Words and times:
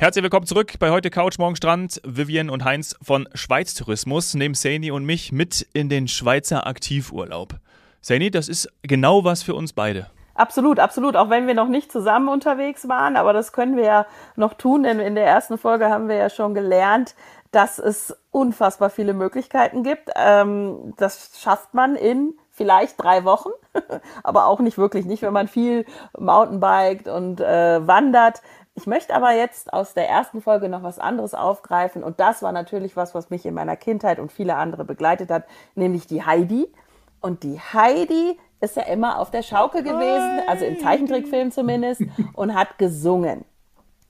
Herzlich 0.00 0.22
willkommen 0.22 0.46
zurück 0.46 0.78
bei 0.78 0.88
heute 0.88 1.10
Couch 1.10 1.38
Morgen 1.38 1.56
Strand. 1.56 2.00
Vivian 2.06 2.48
und 2.48 2.64
Heinz 2.64 2.96
von 3.02 3.28
Schweiz 3.34 3.74
Tourismus 3.74 4.32
nehmen 4.32 4.54
Saini 4.54 4.90
und 4.90 5.04
mich 5.04 5.30
mit 5.30 5.68
in 5.74 5.90
den 5.90 6.08
Schweizer 6.08 6.66
Aktivurlaub. 6.66 7.56
Saini, 8.00 8.30
das 8.30 8.48
ist 8.48 8.72
genau 8.80 9.24
was 9.24 9.42
für 9.42 9.54
uns 9.54 9.74
beide. 9.74 10.06
Absolut, 10.34 10.78
absolut. 10.78 11.16
Auch 11.16 11.28
wenn 11.28 11.46
wir 11.46 11.52
noch 11.52 11.68
nicht 11.68 11.92
zusammen 11.92 12.28
unterwegs 12.28 12.88
waren, 12.88 13.18
aber 13.18 13.34
das 13.34 13.52
können 13.52 13.76
wir 13.76 13.84
ja 13.84 14.06
noch 14.36 14.54
tun, 14.54 14.84
denn 14.84 15.00
in 15.00 15.16
der 15.16 15.26
ersten 15.26 15.58
Folge 15.58 15.90
haben 15.90 16.08
wir 16.08 16.16
ja 16.16 16.30
schon 16.30 16.54
gelernt, 16.54 17.14
dass 17.50 17.78
es 17.78 18.16
unfassbar 18.30 18.88
viele 18.88 19.12
Möglichkeiten 19.12 19.82
gibt. 19.82 20.08
Ähm, 20.16 20.94
das 20.96 21.38
schafft 21.42 21.74
man 21.74 21.94
in 21.94 22.38
vielleicht 22.60 23.02
drei 23.02 23.24
Wochen, 23.24 23.50
aber 24.22 24.46
auch 24.46 24.60
nicht 24.60 24.78
wirklich, 24.78 25.04
nicht 25.04 25.22
wenn 25.22 25.32
man 25.32 25.48
viel 25.48 25.84
Mountainbiked 26.18 27.08
und 27.08 27.40
äh, 27.40 27.86
wandert. 27.86 28.42
Ich 28.80 28.86
möchte 28.86 29.14
aber 29.14 29.32
jetzt 29.32 29.74
aus 29.74 29.92
der 29.92 30.08
ersten 30.08 30.40
Folge 30.40 30.70
noch 30.70 30.82
was 30.82 30.98
anderes 30.98 31.34
aufgreifen 31.34 32.02
und 32.02 32.18
das 32.18 32.42
war 32.42 32.50
natürlich 32.50 32.96
was, 32.96 33.14
was 33.14 33.28
mich 33.28 33.44
in 33.44 33.52
meiner 33.52 33.76
Kindheit 33.76 34.18
und 34.18 34.32
viele 34.32 34.56
andere 34.56 34.86
begleitet 34.86 35.30
hat, 35.30 35.44
nämlich 35.74 36.06
die 36.06 36.24
Heidi. 36.24 36.72
Und 37.20 37.42
die 37.42 37.60
Heidi 37.60 38.40
ist 38.58 38.76
ja 38.76 38.84
immer 38.84 39.18
auf 39.18 39.30
der 39.30 39.42
Schaukel 39.42 39.82
gewesen, 39.82 40.40
also 40.48 40.64
im 40.64 40.80
Zeichentrickfilm 40.80 41.50
zumindest, 41.50 42.00
und 42.32 42.54
hat 42.54 42.78
gesungen. 42.78 43.44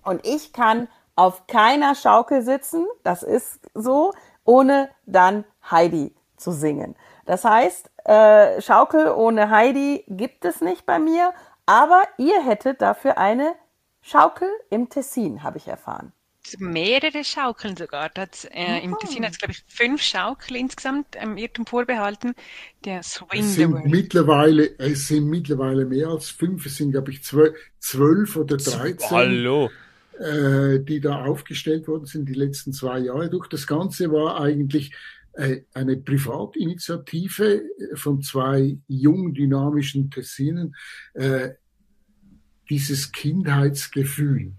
Und 0.05 0.25
ich 0.25 0.53
kann 0.53 0.87
auf 1.17 1.49
keiner 1.49 1.97
Schaukel 1.97 2.43
sitzen, 2.43 2.87
das 3.03 3.25
ist 3.25 3.59
so, 3.75 4.13
ohne 4.45 4.89
dann 5.05 5.43
Heidi 5.69 6.15
zu 6.37 6.53
singen. 6.53 6.95
Das 7.27 7.45
heißt, 7.45 7.91
äh, 8.05 8.63
Schaukel 8.63 9.11
ohne 9.11 9.51
Heidi 9.51 10.05
gibt 10.07 10.45
es 10.45 10.61
nicht 10.61 10.87
bei 10.87 11.01
mir, 11.01 11.33
aber 11.67 12.03
ihr 12.19 12.41
hättet 12.45 12.81
dafür 12.81 13.19
eine 13.19 13.57
Schaukel 14.03 14.49
im 14.71 14.89
Tessin, 14.89 15.43
habe 15.43 15.59
ich 15.59 15.67
erfahren. 15.69 16.13
Mehrere 16.59 17.23
Schaukeln 17.23 17.77
sogar. 17.77 18.09
Das, 18.09 18.47
äh, 18.47 18.83
Im 18.83 18.97
Tessin 18.99 19.25
hat 19.25 19.33
es, 19.33 19.39
glaube 19.39 19.53
ich, 19.53 19.63
fünf 19.69 20.01
Schaukel 20.01 20.57
insgesamt 20.57 21.15
im 21.23 21.37
Irrtum 21.37 21.67
vorbehalten. 21.67 22.35
Der 22.85 23.03
Swing 23.03 23.41
es 23.41 23.55
sind 23.57 23.85
mittlerweile, 23.85 24.79
Es 24.79 25.09
sind 25.09 25.29
mittlerweile 25.29 25.85
mehr 25.85 26.09
als 26.09 26.31
fünf. 26.31 26.65
Es 26.65 26.77
sind, 26.77 26.93
glaube 26.93 27.11
ich, 27.11 27.23
zwölf, 27.23 27.55
zwölf 27.79 28.37
oder 28.37 28.57
dreizehn. 28.57 29.11
Hallo. 29.11 29.71
Äh, 30.19 30.81
die 30.81 31.01
da 31.01 31.25
aufgestellt 31.25 31.89
worden 31.89 32.05
sind 32.05 32.29
die 32.29 32.35
letzten 32.35 32.73
zwei 32.73 32.99
Jahre. 32.99 33.31
Durch 33.31 33.49
das 33.49 33.67
Ganze 33.67 34.11
war 34.11 34.41
eigentlich 34.41 34.93
äh, 35.33 35.63
eine 35.73 35.97
Privatinitiative 35.97 37.63
von 37.95 38.21
zwei 38.21 38.77
jung 38.87 39.33
dynamischen 39.33 40.11
Tessinen, 40.11 40.77
äh, 41.15 41.51
dieses 42.71 43.13
Kindheitsgefühl 43.13 44.53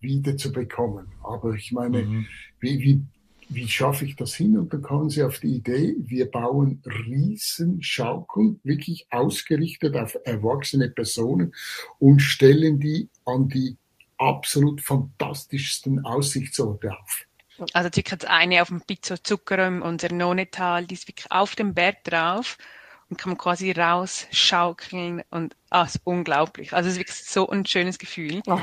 wieder 0.00 0.36
zu 0.36 0.52
bekommen. 0.52 1.08
Aber 1.22 1.54
ich 1.54 1.72
meine, 1.72 2.02
mhm. 2.02 2.26
wie, 2.60 2.80
wie, 2.80 3.02
wie 3.48 3.68
schaffe 3.68 4.04
ich 4.04 4.16
das 4.16 4.34
hin? 4.34 4.56
Und 4.56 4.72
dann 4.72 4.82
kamen 4.82 5.10
sie 5.10 5.22
auf 5.22 5.40
die 5.40 5.56
Idee, 5.56 5.96
wir 5.98 6.30
bauen 6.30 6.82
Riesenschaukeln, 6.86 8.60
wirklich 8.62 9.06
ausgerichtet 9.10 9.96
auf 9.96 10.16
erwachsene 10.24 10.90
Personen 10.90 11.54
und 11.98 12.20
stellen 12.20 12.78
die 12.78 13.08
an 13.24 13.48
die 13.48 13.76
absolut 14.18 14.80
fantastischsten 14.80 16.04
Aussichtsorte 16.04 16.92
auf. 16.92 17.24
Also 17.72 17.90
circa 17.92 18.16
eine 18.28 18.62
auf 18.62 18.68
dem 18.68 18.80
Pizzo 18.80 19.16
Zuckerum, 19.18 19.82
unser 19.82 20.12
Nonetal, 20.12 20.86
die 20.86 20.94
ist 20.94 21.08
wirklich 21.08 21.30
auf 21.30 21.56
dem 21.56 21.74
Berg 21.74 22.04
drauf 22.04 22.56
und 23.10 23.18
kann 23.18 23.30
man 23.30 23.38
quasi 23.38 23.72
rausschaukeln 23.72 25.22
und 25.30 25.56
ah, 25.68 25.82
ist 25.82 26.00
unglaublich. 26.04 26.72
Also 26.72 26.88
es 26.88 26.94
ist 26.94 27.00
wirklich 27.00 27.24
so 27.24 27.48
ein 27.48 27.66
schönes 27.66 27.98
Gefühl. 27.98 28.40
Oh. 28.46 28.58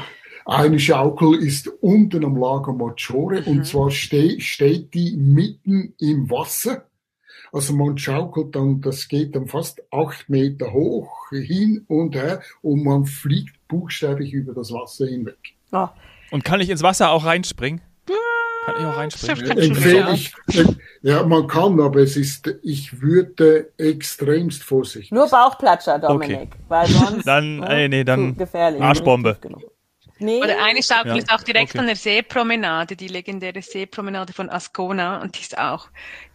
Eine 0.46 0.80
Schaukel 0.80 1.44
ist 1.44 1.68
unten 1.82 2.24
am 2.24 2.38
Lago 2.38 2.72
Maggiore 2.72 3.42
mhm. 3.42 3.48
und 3.48 3.66
zwar 3.66 3.92
ste 3.92 4.40
steht 4.40 4.94
die 4.94 5.18
mitten 5.18 5.94
im 6.00 6.30
Wasser. 6.30 6.88
Also 7.52 7.74
man 7.74 7.98
schaukelt 7.98 8.56
dann, 8.56 8.82
das 8.82 9.08
geht 9.08 9.36
dann 9.36 9.48
fast 9.48 9.82
acht 9.92 10.30
Meter 10.30 10.72
hoch 10.72 11.30
hin 11.32 11.84
und 11.88 12.16
her 12.16 12.42
und 12.62 12.84
man 12.84 13.06
fliegt 13.06 13.56
buchstäblich 13.68 14.34
über 14.34 14.54
das 14.54 14.72
Wasser 14.72 15.08
hinweg. 15.08 15.38
Oh. 15.72 15.88
Und 16.32 16.44
kann 16.44 16.62
ich 16.62 16.70
ins 16.70 16.84
Wasser 16.84 17.12
auch 17.12 17.26
reinspringen? 17.26 17.82
Kann 18.68 18.82
ich 18.82 18.86
auch 18.86 18.98
reinspringen? 18.98 19.58
Empfehle 19.58 20.14
ich. 20.14 20.34
Ja, 21.02 21.24
man 21.24 21.48
kann, 21.48 21.80
aber 21.80 22.02
es 22.02 22.18
ist, 22.18 22.54
ich 22.64 23.02
würde 23.02 23.72
extremst 23.78 24.62
vorsichtig. 24.62 25.12
Nur 25.14 25.30
Bauchplatscher, 25.30 26.00
Dominik. 26.00 26.38
Okay. 26.38 26.50
Weil 26.68 26.88
sonst, 26.88 27.26
dann, 27.26 27.64
ey, 27.64 27.88
nee, 27.88 28.04
dann 28.04 28.36
gefährlich. 28.36 28.82
Arschbombe. 28.82 29.38
Nee. 30.20 30.42
Oder 30.42 30.64
eine 30.64 30.82
Schaukel 30.82 31.12
ja. 31.12 31.18
ist 31.18 31.32
auch 31.32 31.44
direkt 31.44 31.72
okay. 31.72 31.80
an 31.80 31.88
der 31.88 31.96
Seepromenade, 31.96 32.96
die 32.96 33.08
legendäre 33.08 33.62
Seepromenade 33.62 34.34
von 34.34 34.50
Ascona 34.50 35.22
und 35.22 35.38
die 35.38 35.42
ist 35.42 35.58
auch, 35.58 35.88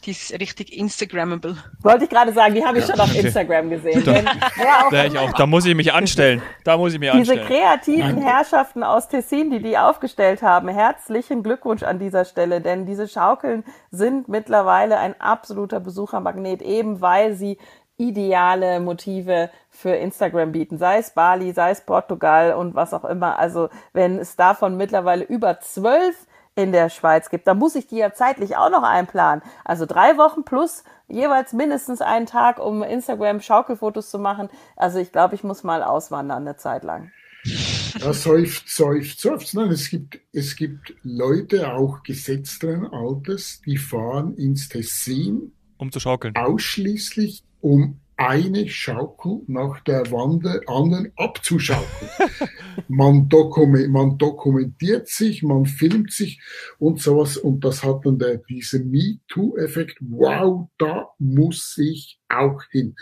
die 0.05 0.13
ist 0.13 0.33
richtig 0.33 0.77
Instagrammable. 0.77 1.57
Wollte 1.83 2.05
ich 2.05 2.11
gerade 2.11 2.33
sagen, 2.33 2.55
die 2.55 2.65
habe 2.65 2.79
ich 2.79 2.87
ja. 2.87 2.95
schon 2.95 3.01
auf. 3.01 3.15
Instagram 3.15 3.71
gesehen. 3.71 4.03
Da, 4.05 4.89
da, 4.91 5.05
ich 5.05 5.19
auch, 5.19 5.33
da 5.33 5.47
muss 5.47 5.67
ich 5.67 5.75
mich 5.75 5.93
anstellen. 5.93 6.43
Da 6.65 6.77
muss 6.77 6.93
ich 6.95 7.01
mich 7.01 7.11
Diese 7.13 7.33
anstellen. 7.33 7.47
kreativen 7.47 8.15
Nein. 8.17 8.23
Herrschaften 8.23 8.83
aus 8.83 9.09
Tessin, 9.09 9.51
die 9.51 9.61
die 9.61 9.79
aufgestellt 9.79 10.43
haben, 10.43 10.69
herzlichen 10.69 11.43
Glückwunsch 11.43 11.83
an 11.83 11.99
dieser 11.99 12.25
Stelle, 12.25 12.61
denn 12.61 12.87
diese 12.87 13.09
Schaukeln 13.09 13.65
sind 13.91 14.29
mittlerweile 14.29 14.99
ein 14.99 15.21
absoluter 15.21 15.81
Besuchermagnet, 15.81 16.63
eben 16.63 17.01
weil 17.01 17.35
sie 17.35 17.59
ideale 17.97 18.81
Motive 18.81 19.51
für 19.71 19.91
Instagram 19.91 20.53
bieten, 20.53 20.79
sei 20.79 20.99
es 20.99 21.11
Bali, 21.11 21.53
sei 21.53 21.71
es 21.71 21.83
Portugal 21.83 22.55
und 22.55 22.75
was 22.75 22.95
auch 22.95 23.05
immer. 23.05 23.39
Also 23.39 23.69
wenn 23.93 24.19
es 24.19 24.37
davon 24.37 24.77
mittlerweile 24.77 25.25
über 25.25 25.61
zwölf 25.61 26.27
in 26.55 26.73
der 26.73 26.91
Schweiz 26.91 27.31
gibt, 27.31 27.47
dann 27.47 27.59
muss 27.59 27.75
ich 27.75 27.87
die 27.87 27.97
ja 27.97 28.13
zeitlich 28.13 28.57
auch 28.57 28.71
noch 28.71 28.83
einplanen. 28.83 29.43
Also 29.65 29.87
drei 29.87 30.19
Wochen 30.19 30.45
plus 30.45 30.85
jeweils 31.09 31.53
mindestens 31.53 32.01
einen 32.01 32.27
Tag, 32.27 32.59
um 32.59 32.83
Instagram 32.83 33.41
Schaukelfotos 33.41 34.11
zu 34.11 34.19
machen. 34.19 34.49
Also 34.77 34.99
ich 34.99 35.13
glaube, 35.13 35.35
ich 35.35 35.45
muss 35.45 35.63
mal 35.63 35.83
auswandern 35.83 36.43
eine 36.43 36.57
Zeit 36.57 36.85
lang. 36.85 37.11
Ja, 37.45 38.13
seufzt, 38.13 38.69
seufzt, 38.69 39.21
seufzt. 39.21 39.55
Nein, 39.55 39.71
es 39.71 39.91
gibt, 39.91 40.21
es 40.33 40.57
gibt 40.57 40.95
Leute, 41.03 41.73
auch 41.73 42.03
gesetzteren 42.03 42.87
Alters, 42.87 43.61
die 43.67 43.77
fahren 43.77 44.35
ins 44.37 44.69
Tessin. 44.69 45.53
Um 45.79 45.91
zu 45.91 46.01
schaukeln. 46.01 46.37
Ausschließlich 46.37 47.43
um 47.63 47.99
eine 48.17 48.69
Schaukel 48.69 49.41
nach 49.49 49.81
der 49.81 50.05
anderen 50.13 51.13
abzuschaukeln. 51.17 52.11
man, 52.89 53.29
dokument, 53.29 53.91
man 53.91 54.19
dokumentiert 54.19 55.09
sich, 55.09 55.43
man 55.43 55.67
filmt 55.67 56.13
sich 56.13 56.41
und 56.79 57.01
sowas 57.01 57.37
und 57.37 57.65
das 57.65 57.83
hat 57.83 58.05
dann 58.05 58.19
der, 58.19 58.39
diesen 58.39 58.91
MeToo-Effekt. 58.91 59.99
Wow, 60.01 60.69
da 60.79 61.09
muss 61.19 61.77
ich 61.79 62.21
auch 62.29 62.63
hin. 62.71 62.95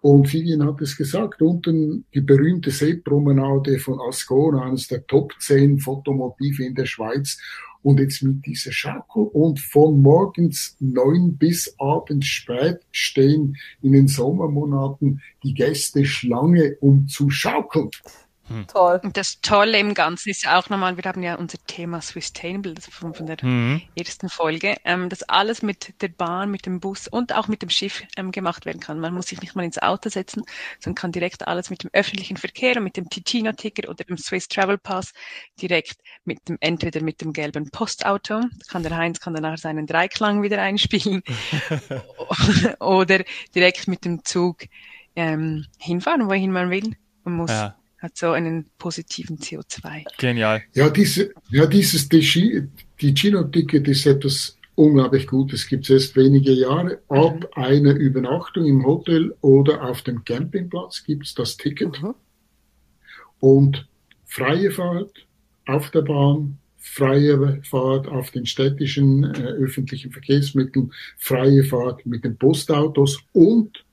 Und 0.00 0.32
Vivian 0.32 0.64
hat 0.64 0.80
es 0.80 0.96
gesagt, 0.96 1.42
unten 1.42 2.06
die 2.14 2.20
berühmte 2.20 2.70
Seepromenade 2.70 3.78
von 3.78 4.00
Ascona, 4.00 4.62
eines 4.62 4.86
der 4.88 5.06
Top 5.06 5.32
10 5.40 5.80
Fotomotive 5.80 6.64
in 6.64 6.74
der 6.74 6.86
Schweiz 6.86 7.38
und 7.82 8.00
jetzt 8.00 8.22
mit 8.22 8.44
dieser 8.46 8.72
Schaukel 8.72 9.24
und 9.32 9.60
von 9.60 10.00
morgens 10.02 10.76
neun 10.80 11.36
bis 11.36 11.74
abends 11.78 12.26
spät 12.26 12.80
stehen 12.90 13.56
in 13.82 13.92
den 13.92 14.08
Sommermonaten 14.08 15.20
die 15.42 15.54
Gäste 15.54 16.04
Schlange, 16.04 16.76
um 16.80 17.08
zu 17.08 17.30
schaukeln. 17.30 17.90
Hm. 18.48 18.66
Toll. 18.66 19.00
Und 19.02 19.16
das 19.16 19.40
Tolle 19.40 19.78
im 19.78 19.94
Ganzen 19.94 20.30
ist 20.30 20.44
ja 20.44 20.58
auch 20.58 20.68
nochmal, 20.70 20.96
wir 20.96 21.04
haben 21.04 21.22
ja 21.22 21.34
unser 21.34 21.58
Thema 21.66 22.00
Sustainable, 22.00 22.74
das 22.74 22.86
von, 22.86 23.14
von 23.14 23.26
der 23.26 23.36
mhm. 23.42 23.82
ersten 23.94 24.28
Folge, 24.28 24.76
ähm, 24.84 25.08
dass 25.08 25.22
alles 25.24 25.62
mit 25.62 26.00
der 26.00 26.08
Bahn, 26.08 26.50
mit 26.50 26.66
dem 26.66 26.80
Bus 26.80 27.08
und 27.08 27.34
auch 27.34 27.48
mit 27.48 27.62
dem 27.62 27.70
Schiff 27.70 28.02
ähm, 28.16 28.32
gemacht 28.32 28.64
werden 28.66 28.80
kann. 28.80 29.00
Man 29.00 29.14
muss 29.14 29.26
sich 29.26 29.40
nicht 29.40 29.54
mal 29.54 29.64
ins 29.64 29.78
Auto 29.78 30.08
setzen, 30.08 30.44
sondern 30.80 30.94
kann 30.94 31.12
direkt 31.12 31.46
alles 31.46 31.70
mit 31.70 31.82
dem 31.82 31.90
öffentlichen 31.92 32.36
Verkehr 32.36 32.76
und 32.76 32.84
mit 32.84 32.96
dem 32.96 33.08
Ticino-Ticket 33.08 33.88
oder 33.88 34.04
dem 34.04 34.16
Swiss 34.16 34.48
Travel 34.48 34.78
Pass 34.78 35.12
direkt 35.60 35.98
mit 36.24 36.48
dem, 36.48 36.56
entweder 36.60 37.02
mit 37.02 37.20
dem 37.20 37.32
gelben 37.32 37.70
Postauto, 37.70 38.40
kann 38.68 38.82
der 38.82 38.96
Heinz 38.96 39.20
kann 39.20 39.34
dann 39.34 39.42
nachher 39.42 39.58
seinen 39.58 39.86
Dreiklang 39.86 40.42
wieder 40.42 40.60
einspielen, 40.60 41.22
oder 42.80 43.24
direkt 43.54 43.88
mit 43.88 44.04
dem 44.04 44.24
Zug 44.24 44.64
ähm, 45.16 45.66
hinfahren, 45.78 46.28
wohin 46.28 46.52
man 46.52 46.70
will. 46.70 46.96
Man 47.24 47.34
muss 47.34 47.50
ja 47.50 47.76
hat 47.98 48.16
so 48.16 48.30
einen 48.30 48.66
positiven 48.78 49.38
CO2. 49.38 50.04
Genial. 50.18 50.62
Ja, 50.74 50.88
diese, 50.88 51.32
ja 51.50 51.66
dieses 51.66 52.08
Ticino-Ticket 52.08 53.88
ist 53.88 54.06
etwas 54.06 54.56
unglaublich 54.76 55.26
Gutes. 55.26 55.66
Gibt 55.66 55.84
es 55.84 55.90
erst 55.90 56.16
wenige 56.16 56.52
Jahre. 56.52 57.00
Ab 57.08 57.40
mhm. 57.40 57.62
einer 57.62 57.94
Übernachtung 57.94 58.66
im 58.66 58.86
Hotel 58.86 59.34
oder 59.40 59.82
auf 59.82 60.02
dem 60.02 60.24
Campingplatz 60.24 61.02
gibt 61.04 61.26
es 61.26 61.34
das 61.34 61.56
Ticket. 61.56 62.00
Mhm. 62.00 62.14
Und 63.40 63.88
freie 64.24 64.70
Fahrt 64.70 65.26
auf 65.66 65.90
der 65.90 66.02
Bahn, 66.02 66.58
freie 66.76 67.60
Fahrt 67.62 68.06
auf 68.06 68.30
den 68.30 68.46
städtischen 68.46 69.24
äh, 69.24 69.42
öffentlichen 69.42 70.12
Verkehrsmitteln, 70.12 70.92
freie 71.18 71.64
Fahrt 71.64 72.06
mit 72.06 72.24
den 72.24 72.36
Postautos 72.36 73.18
und 73.32 73.84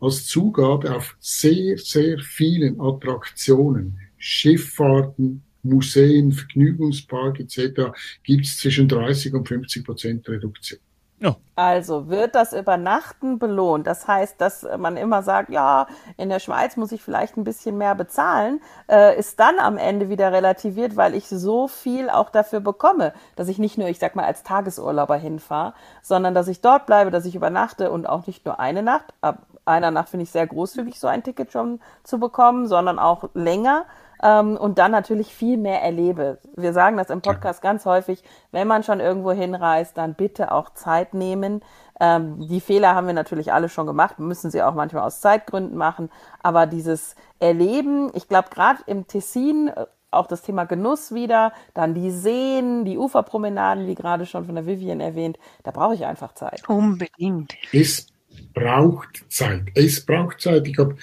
als 0.00 0.26
Zugabe 0.26 0.94
auf 0.94 1.16
sehr, 1.20 1.76
sehr 1.78 2.18
vielen 2.18 2.80
Attraktionen, 2.80 3.98
Schifffahrten, 4.18 5.42
Museen, 5.62 6.32
Vergnügungspark 6.32 7.40
etc. 7.40 7.92
gibt 8.22 8.46
es 8.46 8.58
zwischen 8.58 8.88
30 8.88 9.34
und 9.34 9.46
50 9.46 9.84
Prozent 9.84 10.28
Reduktion. 10.28 10.80
Ja. 11.22 11.36
Also 11.54 12.08
wird 12.08 12.34
das 12.34 12.54
Übernachten 12.54 13.38
belohnt. 13.38 13.86
Das 13.86 14.08
heißt, 14.08 14.40
dass 14.40 14.66
man 14.78 14.96
immer 14.96 15.22
sagt, 15.22 15.50
ja, 15.50 15.86
in 16.16 16.30
der 16.30 16.38
Schweiz 16.38 16.78
muss 16.78 16.92
ich 16.92 17.02
vielleicht 17.02 17.36
ein 17.36 17.44
bisschen 17.44 17.76
mehr 17.76 17.94
bezahlen, 17.94 18.62
äh, 18.90 19.18
ist 19.18 19.38
dann 19.38 19.58
am 19.58 19.76
Ende 19.76 20.08
wieder 20.08 20.32
relativiert, 20.32 20.96
weil 20.96 21.14
ich 21.14 21.28
so 21.28 21.68
viel 21.68 22.08
auch 22.08 22.30
dafür 22.30 22.60
bekomme, 22.60 23.12
dass 23.36 23.48
ich 23.48 23.58
nicht 23.58 23.76
nur, 23.76 23.88
ich 23.88 23.98
sag 23.98 24.16
mal, 24.16 24.24
als 24.24 24.44
Tagesurlauber 24.44 25.16
hinfahre, 25.16 25.74
sondern 26.00 26.32
dass 26.32 26.48
ich 26.48 26.62
dort 26.62 26.86
bleibe, 26.86 27.10
dass 27.10 27.26
ich 27.26 27.34
übernachte 27.34 27.90
und 27.90 28.08
auch 28.08 28.26
nicht 28.26 28.46
nur 28.46 28.58
eine 28.58 28.82
Nacht. 28.82 29.12
Ab 29.20 29.46
einer 29.64 29.90
Nacht 29.90 30.08
finde 30.08 30.24
ich 30.24 30.30
sehr 30.30 30.46
großzügig, 30.46 30.98
so 30.98 31.06
ein 31.06 31.22
Ticket 31.22 31.52
schon 31.52 31.80
zu 32.02 32.18
bekommen, 32.18 32.66
sondern 32.66 32.98
auch 32.98 33.28
länger 33.34 33.86
ähm, 34.22 34.56
und 34.56 34.78
dann 34.78 34.90
natürlich 34.90 35.34
viel 35.34 35.56
mehr 35.56 35.82
erlebe. 35.82 36.38
Wir 36.56 36.72
sagen 36.72 36.96
das 36.96 37.10
im 37.10 37.22
Podcast 37.22 37.62
ganz 37.62 37.86
häufig, 37.86 38.22
wenn 38.52 38.68
man 38.68 38.82
schon 38.82 39.00
irgendwo 39.00 39.32
hinreist, 39.32 39.96
dann 39.96 40.14
bitte 40.14 40.52
auch 40.52 40.70
Zeit 40.70 41.14
nehmen. 41.14 41.62
Ähm, 41.98 42.46
die 42.48 42.60
Fehler 42.60 42.94
haben 42.94 43.06
wir 43.06 43.14
natürlich 43.14 43.52
alle 43.52 43.68
schon 43.68 43.86
gemacht, 43.86 44.18
müssen 44.18 44.50
sie 44.50 44.62
auch 44.62 44.74
manchmal 44.74 45.04
aus 45.04 45.20
Zeitgründen 45.20 45.76
machen, 45.76 46.10
aber 46.42 46.66
dieses 46.66 47.14
Erleben, 47.38 48.10
ich 48.14 48.28
glaube 48.28 48.48
gerade 48.50 48.80
im 48.86 49.06
Tessin, 49.06 49.68
äh, 49.68 49.86
auch 50.10 50.26
das 50.26 50.42
Thema 50.42 50.64
Genuss 50.64 51.14
wieder, 51.14 51.52
dann 51.72 51.94
die 51.94 52.10
Seen, 52.10 52.84
die 52.84 52.98
Uferpromenaden, 52.98 53.86
wie 53.86 53.94
gerade 53.94 54.26
schon 54.26 54.44
von 54.44 54.56
der 54.56 54.66
Vivian 54.66 55.00
erwähnt, 55.00 55.38
da 55.62 55.70
brauche 55.70 55.94
ich 55.94 56.04
einfach 56.04 56.32
Zeit. 56.32 56.68
Unbedingt. 56.68 57.54
Es 57.72 58.08
braucht 58.54 59.24
Zeit. 59.28 59.64
Es 59.74 60.04
braucht 60.04 60.40
Zeit. 60.40 60.66
Ich 60.66 60.78
habe 60.78 60.96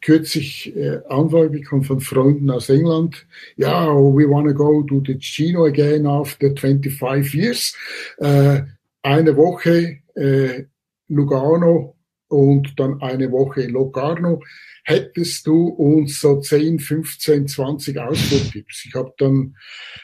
kürzlich 0.00 0.74
äh, 0.76 1.00
bekommen 1.48 1.82
von 1.82 2.00
Freunden 2.00 2.50
aus 2.50 2.68
England. 2.68 3.26
Ja, 3.56 3.88
oh, 3.88 4.16
we 4.16 4.28
want 4.28 4.48
to 4.48 4.54
go 4.54 4.82
to 4.82 5.02
the 5.06 5.18
Chino 5.18 5.64
again 5.64 6.06
after 6.06 6.50
25 6.54 7.34
years. 7.34 7.76
Äh, 8.18 8.62
eine 9.02 9.36
Woche 9.36 9.98
äh, 10.14 10.64
Lugano 11.08 11.96
und 12.28 12.78
dann 12.78 13.00
eine 13.00 13.30
Woche 13.30 13.66
Locarno. 13.66 14.42
Hättest 14.86 15.46
du 15.46 15.68
uns 15.68 16.20
so 16.20 16.40
10, 16.40 16.78
15, 16.78 17.48
20 17.48 17.98
Ausflugtipps? 17.98 18.84
Ich 18.86 18.94
habe 18.94 19.12
dann 19.16 19.56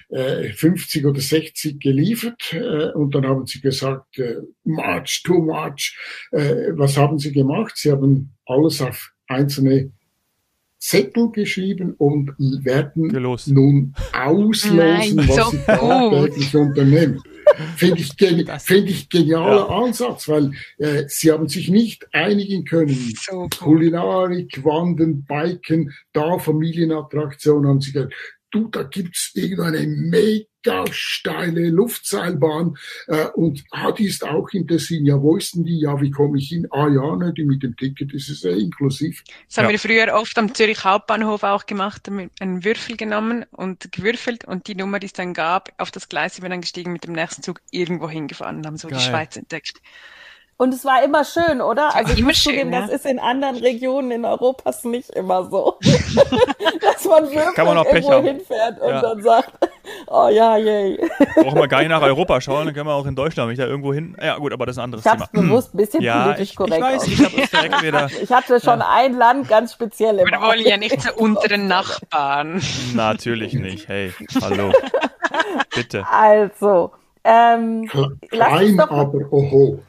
äh, 0.08 0.52
50 0.52 1.04
oder 1.04 1.20
60 1.20 1.78
geliefert 1.80 2.54
äh, 2.54 2.90
und 2.92 3.14
dann 3.14 3.26
haben 3.26 3.46
sie 3.46 3.60
gesagt, 3.60 4.18
äh, 4.18 4.36
much, 4.64 5.22
too 5.22 5.42
much. 5.42 5.98
Äh, 6.32 6.68
was 6.72 6.96
haben 6.96 7.18
sie 7.18 7.32
gemacht? 7.32 7.72
Sie 7.76 7.90
haben 7.90 8.34
alles 8.46 8.80
auf 8.80 9.12
einzelne 9.26 9.92
Zettel 10.78 11.30
geschrieben 11.30 11.92
und 11.98 12.32
werden 12.38 13.10
Gelost. 13.10 13.48
nun 13.48 13.94
auslosen, 14.14 14.76
Nein, 14.76 15.16
was 15.28 15.36
so 15.36 15.50
sie 15.50 15.58
tagtäglich 15.58 16.56
unternehmen. 16.56 17.20
Finde 17.76 18.00
ich, 18.00 18.16
geni 18.16 18.44
find 18.58 18.88
ich 18.88 19.08
genialer 19.08 19.68
ja. 19.68 19.68
Ansatz, 19.68 20.28
weil 20.28 20.52
äh, 20.78 21.04
sie 21.08 21.32
haben 21.32 21.48
sich 21.48 21.68
nicht 21.68 22.06
einigen 22.12 22.64
können. 22.64 23.14
So 23.20 23.48
Kulinarik, 23.58 24.64
Wandern, 24.64 25.24
Biken, 25.24 25.92
da 26.12 26.38
Familienattraktion 26.38 27.66
haben 27.66 27.80
sie 27.80 27.92
gesagt, 27.92 28.14
du, 28.50 28.68
da 28.68 28.82
gibt's 28.82 29.32
irgendeine 29.34 29.86
mega 29.86 30.84
steile 30.90 31.70
Luftseilbahn 31.70 32.76
äh, 33.06 33.26
und 33.34 33.64
ah, 33.70 33.92
die 33.92 34.06
ist 34.06 34.24
auch 34.24 34.48
in 34.52 34.66
Tessin. 34.66 35.06
Ja, 35.06 35.20
wo 35.20 35.36
ist 35.36 35.54
denn 35.54 35.64
die? 35.64 35.80
Ja, 35.80 36.00
wie 36.00 36.10
komme 36.10 36.38
ich 36.38 36.48
hin? 36.48 36.66
Ah 36.70 36.88
ja, 36.88 37.16
ne, 37.16 37.32
die 37.32 37.44
mit 37.44 37.62
dem 37.62 37.76
Ticket 37.76 38.12
ist 38.12 38.28
es 38.28 38.44
eh 38.44 38.58
inklusiv. 38.58 39.22
Das 39.46 39.58
haben 39.58 39.66
ja. 39.66 39.70
wir 39.72 39.78
früher 39.78 40.14
oft 40.14 40.36
am 40.38 40.54
Zürich 40.54 40.84
Hauptbahnhof 40.84 41.42
auch 41.44 41.66
gemacht, 41.66 42.08
einen 42.08 42.64
Würfel 42.64 42.96
genommen 42.96 43.44
und 43.50 43.90
gewürfelt 43.92 44.44
und 44.44 44.66
die 44.66 44.74
Nummer, 44.74 44.98
die 44.98 45.06
es 45.06 45.12
dann 45.12 45.34
gab, 45.34 45.70
auf 45.78 45.90
das 45.90 46.08
Gleis 46.08 46.34
sind 46.34 46.44
wir 46.44 46.50
dann 46.50 46.60
gestiegen 46.60 46.92
mit 46.92 47.04
dem 47.04 47.12
nächsten 47.12 47.42
Zug 47.42 47.60
irgendwo 47.70 48.08
hingefahren 48.08 48.58
und 48.58 48.66
haben 48.66 48.76
so 48.76 48.88
Geil. 48.88 48.98
die 48.98 49.04
Schweiz 49.04 49.36
entdeckt. 49.36 49.80
Und 50.60 50.74
es 50.74 50.84
war 50.84 51.02
immer 51.02 51.24
schön, 51.24 51.62
oder? 51.62 51.96
Also 51.96 52.12
ich 52.12 52.22
muss 52.22 52.42
zugeben, 52.42 52.70
ja. 52.70 52.82
das 52.82 52.90
ist 52.90 53.06
in 53.06 53.18
anderen 53.18 53.56
Regionen 53.56 54.10
in 54.10 54.26
Europas 54.26 54.84
nicht 54.84 55.08
immer 55.08 55.44
so. 55.44 55.78
Dass 55.80 57.02
man 57.06 57.30
wirklich 57.30 57.54
Kann 57.54 57.64
man 57.64 57.78
auch 57.78 57.86
irgendwo 57.86 58.12
haben. 58.12 58.26
hinfährt 58.26 58.78
und 58.78 58.90
ja. 58.90 59.00
dann 59.00 59.22
sagt, 59.22 59.52
oh 60.08 60.28
ja, 60.30 60.58
yay. 60.58 61.00
Brauchen 61.36 61.58
wir 61.58 61.66
gar 61.66 61.78
nicht 61.78 61.88
nach 61.88 62.02
Europa 62.02 62.42
schauen, 62.42 62.66
dann 62.66 62.74
können 62.74 62.88
wir 62.88 62.92
auch 62.92 63.06
in 63.06 63.16
Deutschland 63.16 63.48
mich 63.48 63.56
da 63.56 63.64
irgendwo 63.64 63.94
hin. 63.94 64.14
Ja 64.20 64.36
gut, 64.36 64.52
aber 64.52 64.66
das 64.66 64.74
ist 64.74 64.80
ein 64.80 64.84
anderes 64.84 65.06
ich 65.06 65.10
hab's 65.10 65.30
Thema. 65.30 65.44
bewusst 65.44 65.72
ein 65.72 65.78
bisschen 65.78 66.02
ja, 66.02 66.24
politisch 66.24 66.50
ich, 66.50 66.56
korrekt 66.56 66.76
ich 66.76 66.82
weiß, 66.82 67.06
ich, 67.06 67.50
direkt 67.50 67.82
wieder, 67.82 68.10
ich 68.22 68.30
hatte 68.30 68.60
schon 68.60 68.80
ja. 68.80 68.88
ein 68.90 69.14
Land 69.14 69.48
ganz 69.48 69.72
speziell 69.72 70.18
im 70.18 70.26
Wir 70.26 70.42
wollen 70.42 70.60
ja 70.60 70.76
nicht 70.76 71.00
zu 71.00 71.14
unseren 71.14 71.68
Nachbarn. 71.68 72.60
Natürlich 72.92 73.54
nicht, 73.54 73.88
hey, 73.88 74.12
hallo. 74.42 74.74
Bitte. 75.74 76.06
Also, 76.06 76.92
ähm, 77.24 77.86
Klein, 78.30 78.76
doch, 78.76 78.90
aber 78.90 79.32
oho. 79.32 79.82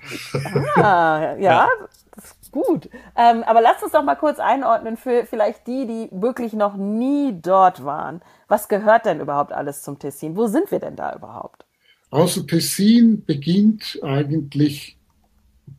Ah, 0.75 1.35
ja, 1.35 1.37
ja, 1.37 1.69
das 2.15 2.35
ist 2.41 2.51
gut. 2.51 2.89
Ähm, 3.15 3.43
aber 3.43 3.61
lasst 3.61 3.83
uns 3.83 3.93
doch 3.93 4.03
mal 4.03 4.15
kurz 4.15 4.39
einordnen 4.39 4.97
für 4.97 5.25
vielleicht 5.25 5.67
die, 5.67 5.87
die 5.87 6.09
wirklich 6.11 6.53
noch 6.53 6.75
nie 6.75 7.39
dort 7.41 7.85
waren. 7.85 8.21
Was 8.47 8.67
gehört 8.67 9.05
denn 9.05 9.19
überhaupt 9.21 9.53
alles 9.53 9.81
zum 9.81 9.97
Tessin? 9.99 10.35
Wo 10.35 10.47
sind 10.47 10.71
wir 10.71 10.79
denn 10.79 10.95
da 10.95 11.15
überhaupt? 11.15 11.65
Also 12.09 12.41
Tessin 12.41 13.23
beginnt 13.25 13.99
eigentlich 14.03 14.97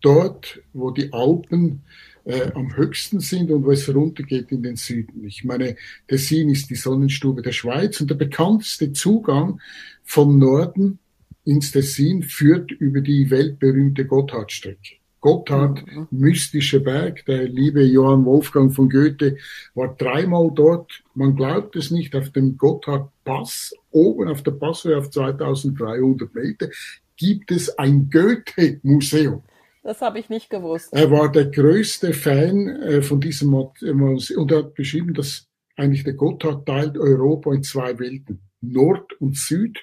dort, 0.01 0.61
wo 0.73 0.91
die 0.91 1.13
Alpen 1.13 1.83
äh, 2.25 2.51
am 2.55 2.75
höchsten 2.77 3.21
sind 3.21 3.51
und 3.51 3.65
wo 3.65 3.73
es 3.73 3.93
runtergeht 3.95 4.51
in 4.51 4.63
den 4.63 4.77
Süden. 4.77 5.25
Ich 5.27 5.45
meine, 5.45 5.77
Tessin 6.09 6.49
ist 6.49 6.71
die 6.71 6.77
Sonnenstube 6.77 7.43
der 7.43 7.53
Schweiz 7.53 8.01
und 8.01 8.09
der 8.09 8.15
bekannteste 8.15 8.93
Zugang 8.93 9.61
von 10.05 10.39
Norden 10.39 10.99
ins 11.45 11.73
Tessin 11.73 12.23
führt 12.23 12.71
über 12.71 13.01
die 13.01 13.31
weltberühmte 13.31 14.07
Gotthardstrecke. 14.07 14.97
Gotthard, 15.23 15.87
mhm. 15.87 16.09
mystischer 16.11 16.81
Berg, 16.81 17.25
der 17.27 17.45
liebe 17.45 17.83
Johann 17.85 18.25
Wolfgang 18.25 18.75
von 18.75 18.91
Goethe 18.91 19.37
war 19.75 19.95
dreimal 19.97 20.51
dort. 20.53 21.05
Man 21.15 21.37
glaubt 21.37 21.77
es 21.77 21.93
nicht, 21.93 22.17
auf 22.17 22.31
dem 22.31 22.59
Gotthard-Pass, 22.59 23.73
oben 23.93 24.29
auf 24.29 24.43
der 24.43 24.51
Passhöhe 24.51 24.99
auf 24.99 25.11
2300 25.11 26.35
Meter, 26.35 26.69
gibt 27.17 27.53
es 27.53 27.79
ein 27.79 28.11
Goethe-Museum. 28.11 29.43
Das 29.85 30.01
habe 30.01 30.19
ich 30.19 30.29
nicht 30.29 30.51
gewusst. 30.51 30.93
Er 30.93 31.11
war 31.11 31.31
der 31.31 31.47
größte 31.47 32.15
Fan 32.15 32.69
äh, 32.69 33.03
von 33.03 33.21
diesem 33.21 33.51
Museum 33.51 34.03
und 34.43 34.51
er 34.51 34.59
hat 34.59 34.75
beschrieben, 34.75 35.15
dass 35.15 35.47
eigentlich 35.77 36.03
der 36.03 36.15
Gotthard 36.15 36.67
teilt 36.67 36.99
Europa 36.99 37.55
in 37.55 37.63
zwei 37.63 37.97
Welten, 37.99 38.41
Nord 38.61 39.13
und 39.21 39.37
Süd 39.37 39.79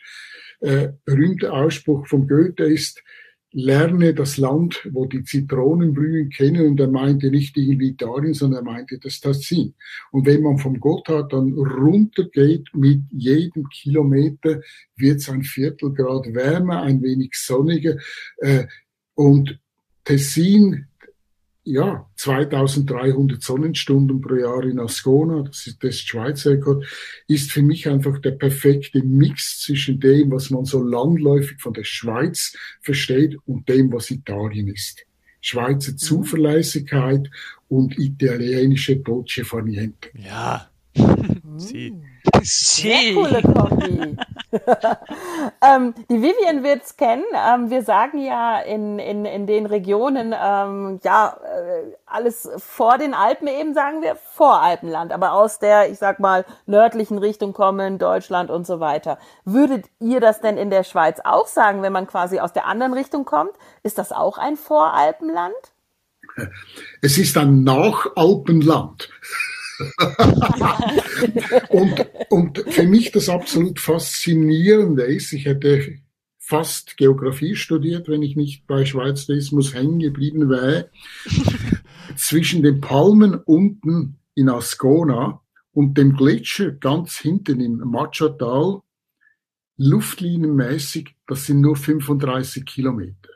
äh, 0.61 0.89
berühmte 1.05 1.53
Ausspruch 1.53 2.07
von 2.07 2.27
Goethe 2.27 2.63
ist, 2.63 3.01
lerne 3.51 4.13
das 4.13 4.37
Land, 4.37 4.87
wo 4.91 5.05
die 5.05 5.23
Zitronen 5.23 5.93
blühen, 5.93 6.29
kennen. 6.29 6.67
Und 6.67 6.79
er 6.79 6.87
meinte 6.87 7.31
nicht 7.31 7.57
irgendwie 7.57 7.89
Italien, 7.89 8.33
sondern 8.33 8.65
er 8.65 8.71
meinte 8.71 8.99
das 8.99 9.19
Tessin. 9.19 9.73
Und 10.11 10.25
wenn 10.25 10.43
man 10.43 10.57
vom 10.57 10.79
Gotthard 10.79 11.33
dann 11.33 11.53
runtergeht, 11.53 12.67
mit 12.73 13.01
jedem 13.11 13.67
Kilometer 13.69 14.61
wird 14.95 15.17
es 15.17 15.29
ein 15.29 15.43
Viertelgrad 15.43 16.33
wärmer, 16.33 16.83
ein 16.83 17.01
wenig 17.01 17.31
sonniger. 17.33 17.97
Äh, 18.37 18.65
und 19.15 19.59
Tessin 20.05 20.88
ja, 21.71 22.09
2300 22.15 23.43
Sonnenstunden 23.43 24.21
pro 24.21 24.35
Jahr 24.35 24.63
in 24.63 24.79
Ascona, 24.79 25.43
das 25.43 25.67
ist 25.67 25.83
das 25.83 25.99
Schweizer 25.99 26.51
Rekord, 26.51 26.85
ist 27.27 27.51
für 27.51 27.61
mich 27.61 27.87
einfach 27.87 28.17
der 28.19 28.31
perfekte 28.31 29.03
Mix 29.03 29.61
zwischen 29.61 29.99
dem, 29.99 30.31
was 30.31 30.49
man 30.49 30.65
so 30.65 30.81
landläufig 30.81 31.61
von 31.61 31.73
der 31.73 31.83
Schweiz 31.83 32.55
versteht 32.81 33.37
und 33.45 33.69
dem, 33.69 33.93
was 33.93 34.09
Italien 34.09 34.67
ist. 34.67 35.05
Schweizer 35.41 35.91
mhm. 35.91 35.97
Zuverlässigkeit 35.97 37.29
und 37.67 37.97
italienische 37.99 38.97
Dolce 38.97 39.45
Farniente. 39.45 40.09
Ja. 40.15 40.69
Sie. 41.57 41.93
Sehr 42.41 43.13
coole 43.13 43.41
Kombi. 43.43 44.17
ähm, 45.61 45.93
die 46.09 46.21
Vivian 46.21 46.63
wird's 46.63 46.97
kennen. 46.97 47.23
Ähm, 47.33 47.69
wir 47.69 47.83
sagen 47.83 48.17
ja 48.19 48.59
in, 48.59 48.97
in, 48.97 49.25
in 49.25 49.45
den 49.45 49.65
Regionen, 49.65 50.33
ähm, 50.33 50.99
ja, 51.03 51.37
äh, 51.43 51.95
alles 52.05 52.49
vor 52.57 52.97
den 52.97 53.13
Alpen 53.13 53.47
eben 53.47 53.73
sagen 53.73 54.01
wir 54.01 54.15
vor 54.15 54.61
Alpenland, 54.61 55.11
aber 55.11 55.33
aus 55.33 55.59
der, 55.59 55.91
ich 55.91 55.99
sag 55.99 56.19
mal, 56.19 56.45
nördlichen 56.65 57.19
Richtung 57.19 57.53
kommen, 57.53 57.99
Deutschland 57.99 58.49
und 58.49 58.65
so 58.65 58.79
weiter. 58.79 59.19
Würdet 59.45 59.85
ihr 59.99 60.19
das 60.19 60.41
denn 60.41 60.57
in 60.57 60.69
der 60.69 60.83
Schweiz 60.83 61.19
auch 61.23 61.47
sagen, 61.47 61.83
wenn 61.83 61.93
man 61.93 62.07
quasi 62.07 62.39
aus 62.39 62.53
der 62.53 62.65
anderen 62.65 62.93
Richtung 62.93 63.25
kommt? 63.25 63.53
Ist 63.83 63.97
das 63.99 64.11
auch 64.11 64.37
ein 64.37 64.57
Voralpenland? 64.57 65.53
Es 67.01 67.17
ist 67.17 67.37
ein 67.37 67.63
Nachalpenland. 67.63 69.09
und, 71.69 72.05
und 72.29 72.63
für 72.67 72.83
mich 72.83 73.11
das 73.11 73.29
absolut 73.29 73.79
Faszinierende 73.79 75.03
ist, 75.03 75.33
ich 75.33 75.45
hätte 75.45 75.99
fast 76.37 76.97
Geografie 76.97 77.55
studiert, 77.55 78.07
wenn 78.09 78.23
ich 78.23 78.35
nicht 78.35 78.65
bei 78.65 78.83
Schweizdeismus 78.85 79.73
hängen 79.73 79.99
geblieben 79.99 80.49
wäre, 80.49 80.89
zwischen 82.15 82.63
den 82.63 82.81
Palmen 82.81 83.35
unten 83.35 84.17
in 84.35 84.49
Ascona 84.49 85.41
und 85.71 85.97
dem 85.97 86.15
Gletscher 86.15 86.71
ganz 86.71 87.17
hinten 87.17 87.59
im 87.59 87.77
Machatal 87.77 88.81
luftlinienmäßig, 89.77 91.15
das 91.27 91.45
sind 91.45 91.61
nur 91.61 91.75
35 91.75 92.65
Kilometer. 92.65 93.29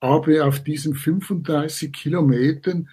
Aber 0.00 0.46
auf 0.46 0.62
diesen 0.62 0.94
35 0.94 1.92
Kilometern 1.92 2.88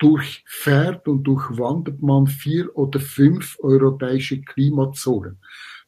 durchfährt 0.00 1.06
und 1.06 1.24
durchwandert 1.24 2.02
man 2.02 2.26
vier 2.26 2.74
oder 2.76 2.98
fünf 2.98 3.58
europäische 3.60 4.40
Klimazonen. 4.40 5.38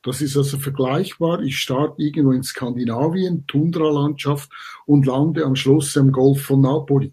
Das 0.02 0.20
ist 0.20 0.36
also 0.36 0.58
vergleichbar. 0.58 1.40
Ich 1.42 1.58
starte 1.58 2.00
irgendwo 2.02 2.32
in 2.32 2.42
Skandinavien, 2.42 3.46
Tundralandschaft 3.46 4.50
und 4.84 5.06
lande 5.06 5.44
am 5.44 5.56
Schluss 5.56 5.96
am 5.96 6.12
Golf 6.12 6.42
von 6.42 6.60
Napoli. 6.60 7.12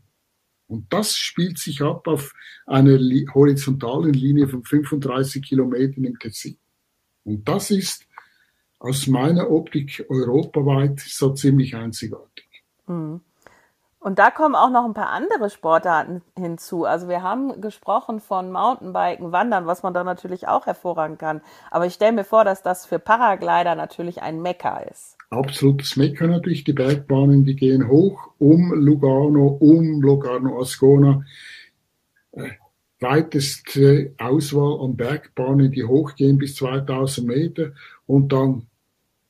Und 0.67 0.91
das 0.91 1.15
spielt 1.15 1.57
sich 1.57 1.81
ab 1.81 2.07
auf 2.07 2.33
einer 2.67 2.99
horizontalen 3.33 4.13
Linie 4.13 4.47
von 4.47 4.63
35 4.63 5.43
Kilometern 5.43 6.03
im 6.03 6.19
Tessin. 6.19 6.57
Und 7.23 7.47
das 7.47 7.71
ist 7.71 8.05
aus 8.77 9.07
meiner 9.07 9.49
Optik 9.49 10.05
europaweit 10.09 10.99
so 10.99 11.33
ziemlich 11.33 11.75
einzigartig. 11.75 12.63
Mhm. 12.87 13.21
Und 14.01 14.17
da 14.17 14.31
kommen 14.31 14.55
auch 14.55 14.69
noch 14.69 14.85
ein 14.85 14.93
paar 14.93 15.09
andere 15.09 15.49
Sportarten 15.49 16.21
hinzu. 16.37 16.85
Also 16.85 17.09
wir 17.09 17.21
haben 17.21 17.59
gesprochen 17.59 18.21
von 18.21 18.49
Mountainbiken, 18.49 19.33
Wandern, 19.33 19.65
was 19.65 19.83
man 19.83 19.93
da 19.93 20.05
natürlich 20.05 20.47
auch 20.47 20.65
hervorragend 20.65 21.19
kann. 21.19 21.41
Aber 21.69 21.85
ich 21.85 21.95
stelle 21.95 22.13
mir 22.13 22.23
vor, 22.23 22.45
dass 22.45 22.63
das 22.63 22.85
für 22.85 22.97
Paraglider 22.97 23.75
natürlich 23.75 24.21
ein 24.21 24.41
Mekka 24.41 24.79
ist. 24.79 25.17
Absolutes 25.31 25.97
Mekka 25.97 26.27
natürlich. 26.27 26.63
Die 26.63 26.73
Bergbahnen, 26.73 27.43
die 27.43 27.57
gehen 27.57 27.89
hoch 27.89 28.31
um 28.39 28.73
Lugano, 28.73 29.57
um 29.59 30.01
Lugano 30.01 30.61
Ascona. 30.61 31.25
Äh, 32.31 32.51
weiteste 33.01 34.13
Auswahl 34.17 34.79
an 34.81 34.95
Bergbahnen, 34.95 35.71
die 35.71 35.83
hochgehen 35.83 36.37
bis 36.37 36.55
2000 36.55 37.27
Meter 37.27 37.71
und 38.05 38.31
dann 38.31 38.67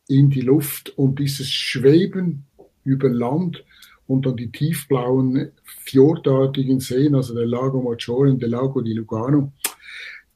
in 0.08 0.30
die 0.30 0.42
Luft 0.42 0.90
und 0.98 1.20
dieses 1.20 1.50
Schweben 1.50 2.46
über 2.84 3.10
Land 3.10 3.64
und 4.10 4.26
dann 4.26 4.36
die 4.36 4.52
tiefblauen 4.52 5.52
fjordartigen 5.64 6.80
Seen, 6.80 7.14
also 7.14 7.36
der 7.36 7.46
Lago 7.46 7.80
Maggiore 7.80 8.32
und 8.32 8.42
der 8.42 8.50
Lago 8.50 8.82
di 8.82 8.94
Lugano, 8.94 9.54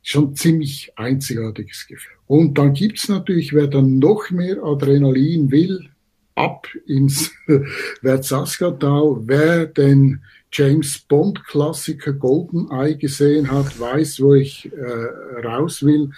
schon 0.04 0.36
ziemlich 0.36 0.92
einzigartiges 0.96 1.88
Gefühl. 1.88 2.14
Und 2.28 2.58
dann 2.60 2.74
gibt's 2.74 3.10
natürlich, 3.10 3.52
wer 3.52 3.66
dann 3.66 3.98
noch 3.98 4.30
mehr 4.30 4.64
Adrenalin 4.64 5.50
will, 5.50 5.90
ab 6.36 6.68
ins 6.86 7.32
Verzaskatal, 8.02 9.18
wer 9.26 9.66
den 9.66 10.22
James 10.52 11.00
Bond 11.00 11.44
Klassiker 11.48 12.14
Goldeneye 12.14 12.96
gesehen 12.96 13.52
hat, 13.52 13.80
weiß, 13.80 14.22
wo 14.22 14.36
ich 14.36 14.72
äh, 14.72 15.48
raus 15.48 15.82
will. 15.82 16.12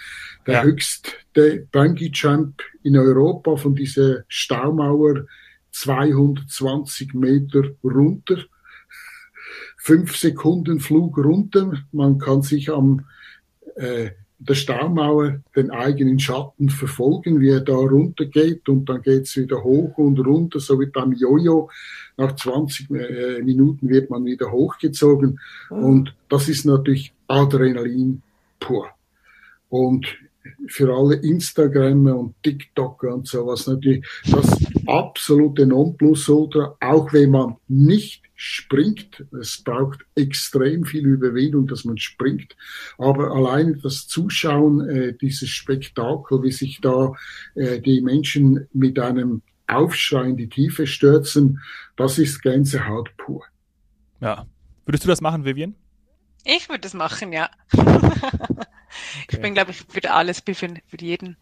Der 0.46 0.54
ja. 0.54 0.62
höchste 0.64 1.66
Bungee 1.72 2.10
Jump 2.12 2.62
in 2.82 2.98
Europa 2.98 3.56
von 3.56 3.74
dieser 3.74 4.24
Staumauer 4.28 5.24
220 5.82 7.14
Meter 7.14 7.62
runter. 7.84 8.38
Fünf 9.76 10.16
Sekunden 10.16 10.80
Flug 10.80 11.18
runter. 11.18 11.72
Man 11.92 12.18
kann 12.18 12.42
sich 12.42 12.70
am 12.70 13.04
äh, 13.76 14.10
der 14.38 14.54
Staumauer 14.54 15.40
den 15.54 15.70
eigenen 15.70 16.18
Schatten 16.18 16.68
verfolgen, 16.68 17.40
wie 17.40 17.50
er 17.50 17.60
da 17.60 17.74
runtergeht 17.74 18.68
und 18.68 18.86
dann 18.88 19.00
geht's 19.00 19.36
wieder 19.36 19.64
hoch 19.64 19.96
und 19.96 20.18
runter, 20.18 20.60
so 20.60 20.78
wie 20.78 20.86
beim 20.86 21.12
Jojo. 21.12 21.70
Nach 22.16 22.34
20 22.34 22.90
äh, 22.90 23.42
Minuten 23.42 23.88
wird 23.88 24.10
man 24.10 24.24
wieder 24.24 24.52
hochgezogen 24.52 25.40
mhm. 25.70 25.84
und 25.84 26.14
das 26.28 26.48
ist 26.48 26.66
natürlich 26.66 27.14
Adrenalin 27.28 28.22
pur. 28.60 28.88
Und 29.68 30.06
für 30.68 30.94
alle 30.94 31.16
Instagrammer 31.16 32.16
und 32.16 32.34
TikToker 32.42 33.14
und 33.14 33.26
sowas 33.26 33.66
natürlich 33.66 34.06
das 34.30 34.58
absolute 34.86 35.66
Nonplusultra, 35.66 36.76
auch 36.80 37.12
wenn 37.12 37.30
man 37.30 37.56
nicht 37.68 38.22
springt. 38.34 39.24
Es 39.40 39.62
braucht 39.62 40.00
extrem 40.14 40.84
viel 40.84 41.06
Überwindung, 41.06 41.66
dass 41.66 41.84
man 41.84 41.98
springt. 41.98 42.54
Aber 42.98 43.32
allein 43.32 43.80
das 43.82 44.06
Zuschauen, 44.06 44.88
äh, 44.88 45.14
dieses 45.14 45.48
Spektakel, 45.48 46.42
wie 46.42 46.52
sich 46.52 46.80
da 46.80 47.12
äh, 47.54 47.80
die 47.80 48.02
Menschen 48.02 48.68
mit 48.72 48.98
einem 48.98 49.42
Aufschrei 49.66 50.28
in 50.28 50.36
die 50.36 50.48
Tiefe 50.48 50.86
stürzen, 50.86 51.60
das 51.96 52.18
ist 52.18 52.42
Gänsehaut 52.42 53.16
pur. 53.16 53.42
Ja. 54.20 54.46
Würdest 54.84 55.04
du 55.04 55.08
das 55.08 55.20
machen, 55.20 55.44
Vivian? 55.44 55.74
Ich 56.44 56.68
würde 56.68 56.86
es 56.86 56.94
machen, 56.94 57.32
ja. 57.32 57.50
Okay. 59.24 59.36
Ich 59.36 59.40
bin, 59.40 59.54
glaube 59.54 59.70
ich, 59.70 59.84
für 59.88 60.10
alles 60.10 60.40
für, 60.40 60.54
für 60.54 60.70
jeden, 61.00 61.36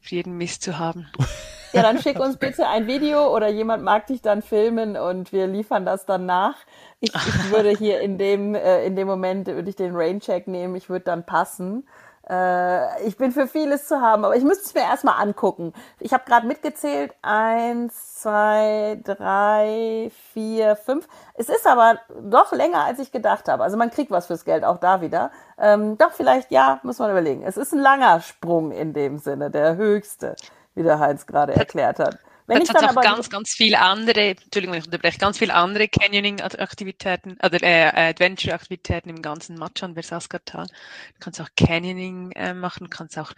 für 0.00 0.14
jeden 0.14 0.36
Mist 0.36 0.62
zu 0.62 0.78
haben. 0.78 1.06
Ja, 1.72 1.82
dann 1.82 2.02
schick 2.02 2.18
uns 2.18 2.36
bitte 2.36 2.66
ein 2.66 2.88
Video 2.88 3.32
oder 3.32 3.48
jemand 3.48 3.84
mag 3.84 4.08
dich 4.08 4.22
dann 4.22 4.42
filmen 4.42 4.96
und 4.96 5.32
wir 5.32 5.46
liefern 5.46 5.84
das 5.84 6.04
dann 6.04 6.26
nach. 6.26 6.56
Ich, 6.98 7.14
ich 7.14 7.50
würde 7.52 7.70
hier 7.70 8.00
in 8.00 8.18
dem, 8.18 8.56
äh, 8.56 8.84
in 8.84 8.96
dem 8.96 9.06
Moment 9.06 9.46
würde 9.46 9.70
ich 9.70 9.76
den 9.76 9.94
Raincheck 9.94 10.48
nehmen, 10.48 10.74
ich 10.74 10.88
würde 10.88 11.04
dann 11.04 11.24
passen. 11.24 11.86
Äh, 12.30 13.02
ich 13.06 13.16
bin 13.16 13.32
für 13.32 13.48
vieles 13.48 13.88
zu 13.88 14.00
haben, 14.00 14.24
aber 14.24 14.36
ich 14.36 14.44
müsste 14.44 14.64
es 14.64 14.74
mir 14.74 14.82
erstmal 14.82 15.20
angucken. 15.20 15.72
Ich 15.98 16.12
habe 16.12 16.22
gerade 16.26 16.46
mitgezählt. 16.46 17.12
Eins, 17.22 18.20
zwei, 18.20 19.00
drei, 19.02 20.12
vier, 20.32 20.76
fünf. 20.76 21.08
Es 21.34 21.48
ist 21.48 21.66
aber 21.66 21.98
doch 22.22 22.52
länger, 22.52 22.84
als 22.84 23.00
ich 23.00 23.10
gedacht 23.10 23.48
habe. 23.48 23.64
Also 23.64 23.76
man 23.76 23.90
kriegt 23.90 24.12
was 24.12 24.28
fürs 24.28 24.44
Geld, 24.44 24.64
auch 24.64 24.78
da 24.78 25.00
wieder. 25.00 25.32
Ähm, 25.58 25.98
doch, 25.98 26.12
vielleicht, 26.12 26.52
ja, 26.52 26.78
muss 26.84 27.00
man 27.00 27.10
überlegen. 27.10 27.42
Es 27.42 27.56
ist 27.56 27.72
ein 27.72 27.80
langer 27.80 28.20
Sprung 28.20 28.70
in 28.70 28.92
dem 28.92 29.18
Sinne, 29.18 29.50
der 29.50 29.76
höchste, 29.76 30.36
wie 30.74 30.84
der 30.84 31.00
Heinz 31.00 31.26
gerade 31.26 31.56
erklärt 31.56 31.98
hat. 31.98 32.18
Wenn 32.50 32.62
Jetzt 32.62 32.74
hat 32.74 32.82
auch 32.82 33.00
ganz, 33.00 33.30
ganz 33.30 33.50
viele 33.50 33.78
andere, 33.78 34.30
Entschuldigung, 34.30 34.74
ich 34.74 34.84
unterbreche, 34.84 35.18
ganz 35.18 35.38
viele 35.38 35.54
andere 35.54 35.86
Canyoning-Aktivitäten, 35.86 37.38
oder 37.44 37.62
äh, 37.62 38.10
Adventure-Aktivitäten 38.10 39.08
im 39.08 39.22
ganzen 39.22 39.56
Machan 39.56 39.94
Versaskatal. 39.94 40.66
Du 40.66 41.20
kannst 41.20 41.40
auch 41.40 41.48
Canyoning 41.56 42.32
äh, 42.32 42.52
machen, 42.52 42.84
du 42.84 42.90
kannst 42.90 43.16
auch 43.18 43.32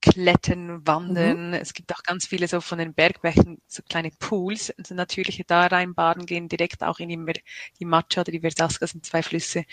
klettern, 0.00 0.86
wandern. 0.86 1.48
Mhm. 1.48 1.54
Es 1.54 1.74
gibt 1.74 1.92
auch 1.92 2.04
ganz 2.04 2.24
viele 2.28 2.46
so 2.46 2.60
von 2.60 2.78
den 2.78 2.94
Bergbächen, 2.94 3.60
so 3.66 3.82
kleine 3.82 4.12
Pools, 4.20 4.72
also 4.78 4.94
natürliche 4.94 5.42
da 5.42 5.66
reinbaden 5.66 6.24
gehen, 6.24 6.48
direkt 6.48 6.84
auch 6.84 7.00
in 7.00 7.08
die, 7.08 7.42
die 7.80 7.84
Macha 7.84 8.20
oder 8.20 8.30
die 8.30 8.42
Versaska 8.42 8.86
sind 8.86 9.04
zwei 9.04 9.24
Flüsse, 9.24 9.64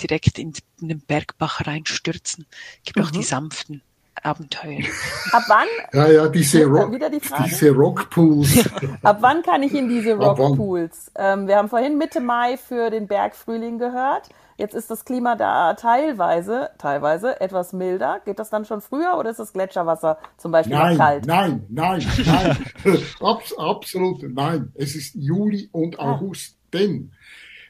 direkt 0.00 0.38
in, 0.38 0.52
in 0.80 0.90
den 0.90 1.00
Bergbach 1.00 1.66
reinstürzen. 1.66 2.46
Es 2.50 2.84
gibt 2.84 2.98
mhm. 2.98 3.04
auch 3.04 3.10
die 3.10 3.18
mhm. 3.18 3.22
sanften. 3.24 3.82
Abenteuer. 4.22 4.80
Ab 5.32 5.42
wann? 5.48 5.66
Ja, 5.92 6.10
ja, 6.10 6.28
diese, 6.28 6.64
Rock, 6.64 6.92
wieder 6.92 7.10
die 7.10 7.20
diese 7.44 7.70
Rockpools. 7.70 8.68
Ab 9.02 9.18
wann 9.20 9.42
kann 9.42 9.62
ich 9.62 9.74
in 9.74 9.88
diese 9.88 10.14
Rockpools? 10.14 11.12
Ähm, 11.16 11.46
wir 11.46 11.56
haben 11.56 11.68
vorhin 11.68 11.98
Mitte 11.98 12.20
Mai 12.20 12.56
für 12.56 12.90
den 12.90 13.06
Bergfrühling 13.06 13.78
gehört. 13.78 14.28
Jetzt 14.58 14.74
ist 14.74 14.90
das 14.90 15.04
Klima 15.04 15.36
da 15.36 15.74
teilweise, 15.74 16.70
teilweise 16.78 17.40
etwas 17.40 17.72
milder. 17.72 18.20
Geht 18.24 18.40
das 18.40 18.50
dann 18.50 18.64
schon 18.64 18.80
früher 18.80 19.16
oder 19.16 19.30
ist 19.30 19.38
das 19.38 19.52
Gletscherwasser 19.52 20.18
zum 20.36 20.50
Beispiel 20.50 20.76
nein, 20.76 20.98
kalt? 20.98 21.26
Nein, 21.26 21.64
nein, 21.68 22.04
nein, 22.26 22.56
Abs 23.20 23.56
absolut 23.56 24.22
nein. 24.34 24.72
Es 24.74 24.96
ist 24.96 25.14
Juli 25.14 25.68
und 25.70 26.00
ah. 26.00 26.14
August, 26.14 26.56
ah. 26.56 26.68
denn 26.72 27.12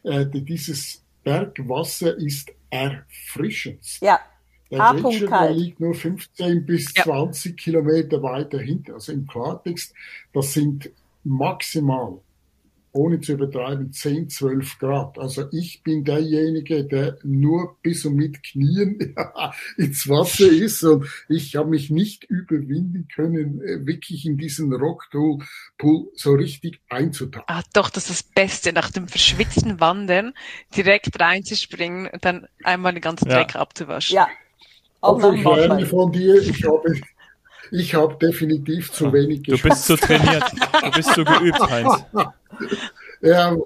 äh, 0.02 0.24
dieses 0.26 1.04
Bergwasser 1.24 2.16
ist 2.16 2.50
erfrischend. 2.70 4.00
Ja, 4.00 4.18
der 4.70 4.94
Gletscher 4.94 5.50
liegt 5.50 5.80
nur 5.80 5.94
15 5.94 6.66
bis 6.66 6.92
ja. 6.94 7.04
20 7.04 7.56
Kilometer 7.56 8.22
weiter 8.22 8.58
hinten. 8.58 8.92
Also 8.92 9.12
im 9.12 9.26
Klartext, 9.26 9.94
das 10.32 10.52
sind 10.52 10.90
maximal, 11.24 12.20
ohne 12.92 13.20
zu 13.20 13.32
übertreiben, 13.32 13.92
10, 13.92 14.28
12 14.28 14.78
Grad. 14.78 15.18
Also 15.18 15.46
ich 15.52 15.82
bin 15.82 16.04
derjenige, 16.04 16.84
der 16.84 17.18
nur 17.22 17.76
bis 17.82 18.04
und 18.04 18.16
mit 18.16 18.42
Knien 18.42 19.14
ins 19.76 20.08
Wasser 20.08 20.50
ist 20.50 20.82
und 20.82 21.06
ich 21.28 21.56
habe 21.56 21.70
mich 21.70 21.90
nicht 21.90 22.24
überwinden 22.24 23.08
können, 23.14 23.62
äh, 23.62 23.86
wirklich 23.86 24.26
in 24.26 24.36
diesen 24.36 24.72
Rockpool 24.72 25.38
so 26.14 26.32
richtig 26.32 26.80
einzutauchen. 26.88 27.44
Ah, 27.46 27.62
doch, 27.72 27.88
das 27.88 28.10
ist 28.10 28.24
das 28.24 28.32
Beste, 28.34 28.72
nach 28.72 28.90
dem 28.90 29.08
verschwitzten 29.08 29.80
Wandern 29.80 30.34
direkt 30.76 31.18
reinzuspringen 31.18 32.08
und 32.08 32.24
dann 32.24 32.46
einmal 32.64 32.92
den 32.92 33.02
ganzen 33.02 33.28
Dreck 33.28 33.54
ja. 33.54 33.60
abzuwaschen. 33.60 34.16
Ja. 34.16 34.28
Auch 35.00 35.22
also 35.22 35.32
ich 35.32 35.44
lerne 35.44 35.86
von 35.86 36.12
dir, 36.12 36.40
ich 36.40 36.64
habe, 36.64 37.00
ich 37.70 37.94
habe 37.94 38.16
definitiv 38.20 38.92
zu 38.92 39.12
wenig 39.12 39.42
geschafft. 39.42 39.64
Du 39.64 39.68
bist 39.68 39.84
zu 39.84 39.96
trainiert, 39.96 40.44
du 40.82 40.90
bist 40.90 41.14
zu 41.14 41.24
geübt, 41.24 41.60
Heinz. 41.60 42.04
ja, 43.22 43.56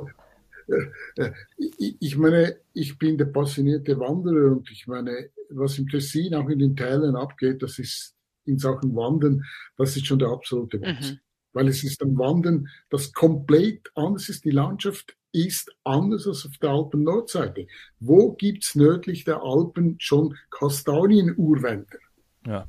äh, 1.16 1.30
ich 1.76 2.16
meine, 2.16 2.56
ich 2.74 2.98
bin 2.98 3.16
der 3.16 3.26
passionierte 3.26 3.98
Wanderer 3.98 4.52
und 4.52 4.70
ich 4.70 4.86
meine, 4.86 5.30
was 5.50 5.78
im 5.78 5.88
Tessin 5.88 6.34
auch 6.34 6.48
in 6.48 6.58
den 6.58 6.76
Tälern 6.76 7.16
abgeht, 7.16 7.62
das 7.62 7.78
ist 7.78 8.14
in 8.44 8.58
Sachen 8.58 8.94
Wandern, 8.94 9.44
das 9.76 9.96
ist 9.96 10.06
schon 10.06 10.18
der 10.18 10.28
absolute 10.28 10.80
Wahnsinn. 10.80 11.14
Mhm. 11.14 11.20
Weil 11.54 11.68
es 11.68 11.84
ist 11.84 12.02
ein 12.02 12.16
Wandern, 12.16 12.68
das 12.90 13.12
komplett 13.12 13.90
anders 13.94 14.28
ist. 14.28 14.44
Die 14.44 14.50
Landschaft 14.50 15.16
ist 15.32 15.74
anders 15.84 16.26
als 16.26 16.46
auf 16.46 16.56
der 16.58 16.70
Alpen-Nordseite. 16.70 17.66
Wo 18.00 18.32
gibt's 18.32 18.74
nördlich 18.74 19.24
der 19.24 19.42
Alpen 19.42 19.96
schon 19.98 20.36
Kastanienurwälder? 20.50 21.98
Ja. 22.46 22.68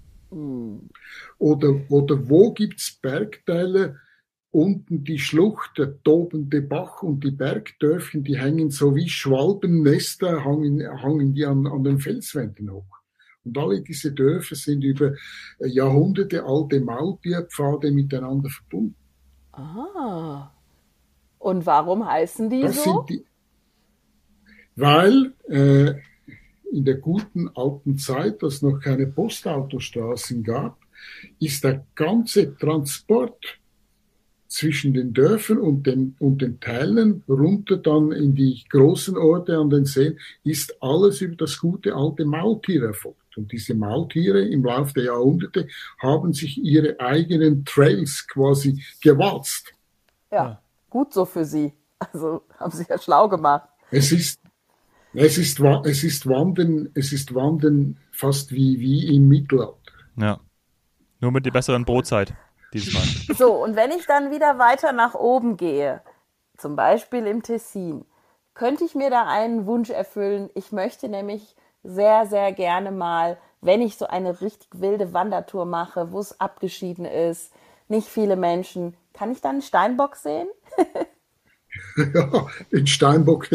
Oder, 1.37 1.81
oder 1.89 2.29
wo 2.29 2.53
gibt's 2.53 2.97
Bergteile, 3.01 3.97
unten 4.51 5.03
die 5.03 5.19
Schlucht, 5.19 5.77
der 5.77 6.01
tobende 6.03 6.61
Bach 6.61 7.03
und 7.03 7.23
die 7.23 7.31
Bergdörfchen, 7.31 8.23
die 8.23 8.37
hängen 8.37 8.69
so 8.69 8.95
wie 8.95 9.09
Schwalbennester, 9.09 10.43
hangen, 10.43 10.81
hangen 11.01 11.33
die 11.33 11.45
an, 11.45 11.67
an 11.67 11.83
den 11.83 11.99
Felswänden 11.99 12.71
hoch. 12.71 12.99
Und 13.43 13.57
alle 13.57 13.81
diese 13.81 14.13
Dörfer 14.13 14.55
sind 14.55 14.83
über 14.83 15.13
Jahrhunderte 15.59 16.43
alte 16.45 16.79
Maultierpfade 16.79 17.91
miteinander 17.91 18.49
verbunden. 18.49 18.95
Ah. 19.51 20.51
Und 21.43 21.65
warum 21.65 22.07
heißen 22.07 22.49
die 22.49 22.61
Das 22.61 22.81
so? 22.85 23.05
sind 23.05 23.09
die, 23.09 23.25
weil 24.77 25.33
äh, 25.49 25.95
in 26.71 26.85
der 26.85 26.95
guten 26.95 27.49
alten 27.53 27.97
Zeit, 27.97 28.41
dass 28.41 28.61
noch 28.61 28.79
keine 28.79 29.07
Postautostraßen 29.07 30.41
gab, 30.41 30.77
ist 31.41 31.65
der 31.65 31.85
ganze 31.95 32.55
Transport 32.55 33.59
zwischen 34.47 34.93
den 34.93 35.13
Dörfern 35.13 35.57
und 35.57 35.85
den, 35.85 36.15
und 36.19 36.41
den 36.41 36.61
Teilen 36.61 37.23
runter 37.27 37.75
dann 37.75 38.13
in 38.13 38.35
die 38.35 38.63
großen 38.69 39.17
Orte 39.17 39.57
an 39.57 39.69
den 39.69 39.83
Seen, 39.83 40.17
ist 40.45 40.81
alles 40.81 41.19
über 41.19 41.35
das 41.35 41.59
gute 41.59 41.93
alte 41.93 42.23
Maultier 42.23 42.83
erfolgt. 42.85 43.35
Und 43.35 43.51
diese 43.51 43.75
Maultiere 43.75 44.47
im 44.47 44.63
Laufe 44.63 44.93
der 44.93 45.05
Jahrhunderte 45.05 45.67
haben 46.01 46.31
sich 46.31 46.57
ihre 46.57 46.97
eigenen 47.01 47.65
Trails 47.65 48.25
quasi 48.29 48.81
gewalzt. 49.01 49.73
Ja, 50.31 50.62
gut 50.93 51.11
so 51.11 51.25
für 51.25 51.43
sie. 51.43 51.73
Also 51.97 52.43
haben 52.59 52.71
sie 52.71 52.85
ja 52.87 52.97
schlau 52.99 53.27
gemacht. 53.27 53.67
Es 53.89 54.11
ist, 54.11 54.39
es 55.13 55.37
ist, 55.37 55.59
wa- 55.59 55.81
es 55.85 56.03
ist 56.03 56.27
Wandern, 56.27 56.89
es 56.93 57.11
ist 57.11 57.33
Wandern 57.33 57.97
fast 58.11 58.51
wie, 58.51 58.79
wie 58.79 59.15
im 59.15 59.27
Mittelalter. 59.27 59.75
Ja. 60.17 60.39
Nur 61.19 61.31
mit 61.31 61.45
der 61.45 61.51
besseren 61.51 61.83
Brotzeit 61.85 62.33
dieses 62.73 62.93
Mal. 62.93 63.03
So, 63.37 63.53
und 63.63 63.75
wenn 63.75 63.91
ich 63.91 64.05
dann 64.05 64.29
wieder 64.31 64.59
weiter 64.59 64.91
nach 64.91 65.15
oben 65.15 65.57
gehe, 65.57 66.01
zum 66.57 66.75
Beispiel 66.75 67.25
im 67.25 67.41
Tessin, 67.41 68.05
könnte 68.53 68.83
ich 68.83 68.93
mir 68.93 69.09
da 69.09 69.25
einen 69.25 69.65
Wunsch 69.65 69.89
erfüllen. 69.89 70.49
Ich 70.53 70.71
möchte 70.71 71.09
nämlich 71.09 71.55
sehr, 71.83 72.27
sehr 72.27 72.51
gerne 72.53 72.91
mal, 72.91 73.37
wenn 73.61 73.81
ich 73.81 73.97
so 73.97 74.05
eine 74.05 74.41
richtig 74.41 74.69
wilde 74.73 75.13
Wandertour 75.13 75.65
mache, 75.65 76.11
wo 76.11 76.19
es 76.19 76.39
abgeschieden 76.39 77.05
ist, 77.05 77.51
nicht 77.87 78.07
viele 78.07 78.35
Menschen, 78.35 78.95
kann 79.13 79.31
ich 79.31 79.41
dann 79.41 79.53
einen 79.53 79.61
Steinbock 79.61 80.15
sehen? 80.15 80.47
Ja, 82.13 82.47
in 82.71 82.87
Steinbock, 82.87 83.49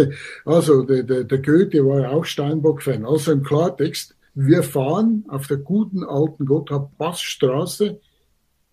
also 0.44 0.82
der, 0.82 1.02
der, 1.02 1.24
der 1.24 1.38
Goethe 1.38 1.84
war 1.86 2.00
ja 2.00 2.10
auch 2.10 2.24
Steinbock-Fan. 2.24 3.04
Also 3.04 3.32
im 3.32 3.42
Klartext, 3.42 4.16
wir 4.34 4.62
fahren 4.62 5.24
auf 5.28 5.46
der 5.46 5.58
guten 5.58 6.04
alten 6.04 6.46
Gotthard-Passstraße 6.46 8.00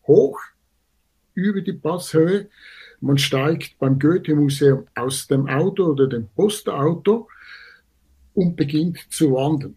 hoch 0.08 0.40
über 1.34 1.62
die 1.62 1.74
Passhöhe. 1.74 2.50
Man 3.02 3.18
steigt 3.18 3.78
beim 3.80 4.00
Goethe-Museum 4.00 4.86
aus 4.96 5.28
dem 5.28 5.48
Auto 5.48 5.86
oder 5.86 6.08
dem 6.08 6.28
Postauto 6.36 7.28
und 8.34 8.56
beginnt 8.56 9.00
zu 9.10 9.34
wandern. 9.34 9.76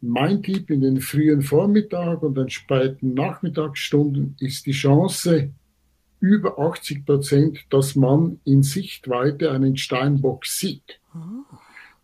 Mein 0.00 0.42
Tipp 0.42 0.68
in 0.70 0.82
den 0.82 1.00
frühen 1.00 1.40
Vormittag 1.40 2.22
und 2.22 2.36
den 2.36 2.50
späten 2.50 3.14
Nachmittagsstunden 3.14 4.36
ist 4.38 4.66
die 4.66 4.72
Chance 4.72 5.50
über 6.24 6.58
80 6.58 7.04
Prozent, 7.04 7.58
dass 7.68 7.96
man 7.96 8.40
in 8.44 8.62
Sichtweite 8.62 9.50
einen 9.50 9.76
Steinbock 9.76 10.46
sieht. 10.46 10.98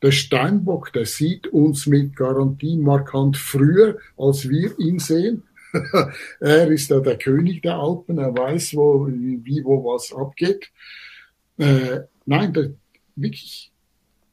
Der 0.03 0.11
Steinbock, 0.11 0.93
der 0.93 1.07
sieht 1.07 1.47
uns 1.47 1.87
mit 1.87 2.17
Garantie 2.17 2.77
markant 2.77 3.39
früher, 3.39 3.97
als 4.19 4.47
wir 4.47 4.79
ihn 4.79 4.99
sehen. 4.99 5.45
er 6.41 6.71
ist 6.71 6.91
ja 6.91 7.01
der 7.01 7.17
König 7.17 7.63
der 7.63 7.77
Alpen, 7.77 8.19
er 8.19 8.37
weiß, 8.37 8.77
wo, 8.77 9.09
wie, 9.09 9.65
wo 9.65 9.85
was 9.85 10.13
abgeht. 10.13 10.71
Äh, 11.57 12.01
nein, 12.27 12.53
der, 12.53 12.75
wirklich, 13.17 13.73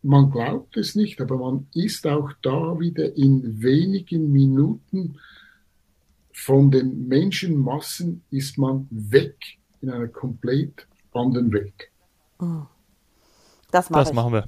man 0.01 0.31
glaubt 0.31 0.75
es 0.75 0.95
nicht, 0.95 1.21
aber 1.21 1.37
man 1.37 1.67
ist 1.73 2.05
auch 2.07 2.33
da 2.41 2.77
wieder 2.77 3.15
in 3.15 3.61
wenigen 3.63 4.33
Minuten 4.33 5.17
von 6.33 6.71
den 6.71 7.07
Menschenmassen 7.07 8.23
ist 8.31 8.57
man 8.57 8.87
weg 8.91 9.57
in 9.87 9.93
einer 9.93 10.07
komplett 10.07 10.87
anderen 11.13 11.51
Welt. 11.51 11.89
Das 13.71 13.89
mache 13.89 14.03
Das 14.03 14.13
machen 14.13 14.33
wir. 14.33 14.45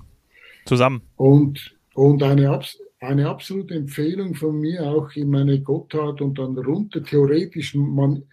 Zusammen. 0.65 1.01
Und, 1.15 1.75
und 1.93 2.21
eine, 2.23 2.49
abs- 2.51 2.79
eine 2.99 3.27
absolute 3.29 3.73
Empfehlung 3.73 4.35
von 4.35 4.59
mir 4.59 4.83
auch 4.83 5.11
in 5.15 5.29
meine 5.29 5.61
Gotthard 5.61 6.21
und 6.21 6.37
dann 6.37 6.57
runter. 6.57 7.03
Theoretisch, 7.03 7.73
man, 7.75 8.23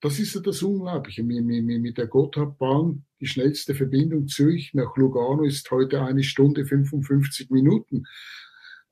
das 0.00 0.18
ist 0.18 0.34
ja 0.34 0.40
das 0.40 0.62
Unglaubliche 0.62 1.22
mit 1.22 1.98
der 1.98 2.06
Gotthardbahn. 2.06 3.04
Die 3.20 3.26
schnellste 3.26 3.74
Verbindung 3.74 4.26
Zürich 4.28 4.74
nach 4.74 4.96
Lugano 4.96 5.44
ist 5.44 5.70
heute 5.70 6.02
eine 6.02 6.22
Stunde 6.22 6.66
55 6.66 7.50
Minuten. 7.50 8.04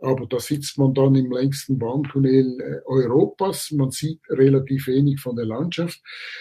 Aber 0.04 0.26
da 0.26 0.38
sitzt 0.38 0.76
man 0.78 0.92
dann 0.92 1.14
im 1.14 1.32
längsten 1.32 1.78
Bahntunnel 1.78 2.60
äh, 2.60 2.86
Europas. 2.86 3.70
Man 3.70 3.90
sieht 3.90 4.20
relativ 4.28 4.86
wenig 4.86 5.20
von 5.20 5.36
der 5.36 5.46
Landschaft. 5.46 6.00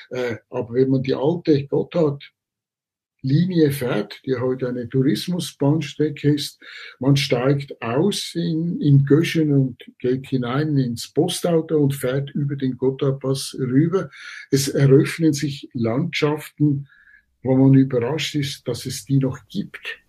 Äh, 0.10 0.36
aber 0.50 0.74
wenn 0.74 0.90
man 0.90 1.04
die 1.04 1.16
alte 1.16 1.66
Gotthard 1.68 2.24
Linie 3.24 3.72
fährt, 3.72 4.22
die 4.26 4.36
heute 4.36 4.68
eine 4.68 4.90
Tourismusbahnstrecke 4.90 6.34
ist. 6.34 6.62
Man 7.00 7.16
steigt 7.16 7.82
aus 7.82 8.36
in, 8.36 8.82
in 8.82 9.06
Göschen 9.06 9.54
und 9.54 9.82
geht 9.98 10.28
hinein 10.28 10.78
ins 10.78 11.08
Postauto 11.08 11.78
und 11.78 11.96
fährt 11.96 12.32
über 12.32 12.58
den 12.58 12.78
Gotthardpass 12.78 13.56
rüber. 13.58 14.10
Es 14.52 14.68
eröffnen 14.68 15.32
sich 15.32 15.70
Landschaften, 15.72 16.90
wo 17.44 17.56
man 17.56 17.74
überrascht 17.76 18.36
ist, 18.36 18.68
dass 18.68 18.86
es 18.86 19.06
die 19.06 19.20
noch 19.20 19.40
gibt. 19.48 20.03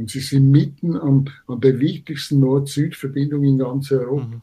Und 0.00 0.10
sie 0.10 0.20
sind 0.20 0.50
mitten 0.50 0.96
an, 0.96 1.28
an 1.46 1.60
der 1.60 1.78
wichtigsten 1.78 2.40
Nord-Süd-Verbindung 2.40 3.44
in 3.44 3.58
ganz 3.58 3.92
Europa. 3.92 4.40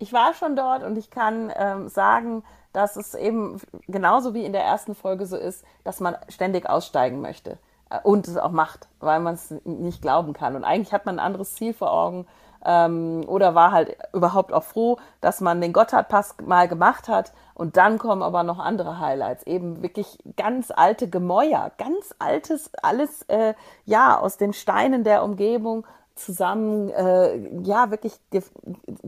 Ich 0.00 0.12
war 0.12 0.34
schon 0.34 0.56
dort 0.56 0.82
und 0.82 0.98
ich 0.98 1.08
kann 1.08 1.52
ähm, 1.56 1.88
sagen, 1.88 2.42
dass 2.72 2.96
es 2.96 3.14
eben 3.14 3.60
genauso 3.86 4.34
wie 4.34 4.44
in 4.44 4.52
der 4.52 4.64
ersten 4.64 4.96
Folge 4.96 5.26
so 5.26 5.36
ist, 5.36 5.64
dass 5.84 6.00
man 6.00 6.16
ständig 6.28 6.68
aussteigen 6.68 7.20
möchte 7.20 7.58
äh, 7.90 8.00
und 8.02 8.26
es 8.26 8.36
auch 8.36 8.50
macht, 8.50 8.88
weil 8.98 9.20
man 9.20 9.34
es 9.34 9.54
nicht 9.64 10.02
glauben 10.02 10.32
kann. 10.32 10.56
Und 10.56 10.64
eigentlich 10.64 10.92
hat 10.92 11.06
man 11.06 11.20
ein 11.20 11.24
anderes 11.26 11.54
Ziel 11.54 11.74
vor 11.74 11.92
Augen 11.92 12.26
ähm, 12.64 13.24
oder 13.26 13.54
war 13.54 13.72
halt 13.72 13.96
überhaupt 14.12 14.52
auch 14.52 14.64
froh, 14.64 14.98
dass 15.20 15.40
man 15.40 15.60
den 15.60 15.72
Gotthardpass 15.72 16.36
mal 16.44 16.68
gemacht 16.68 17.08
hat. 17.08 17.32
Und 17.54 17.76
dann 17.76 17.98
kommen 17.98 18.22
aber 18.22 18.42
noch 18.42 18.58
andere 18.58 19.00
Highlights, 19.00 19.44
eben 19.46 19.82
wirklich 19.82 20.18
ganz 20.36 20.70
alte 20.70 21.08
Gemäuer, 21.08 21.72
ganz 21.78 22.14
altes, 22.18 22.70
alles 22.82 23.22
äh, 23.28 23.54
ja 23.84 24.18
aus 24.18 24.36
den 24.36 24.52
Steinen 24.52 25.02
der 25.04 25.24
Umgebung 25.24 25.86
zusammen, 26.14 26.88
äh, 26.90 27.36
ja, 27.62 27.90
wirklich 27.90 28.14
ge- 28.30 28.42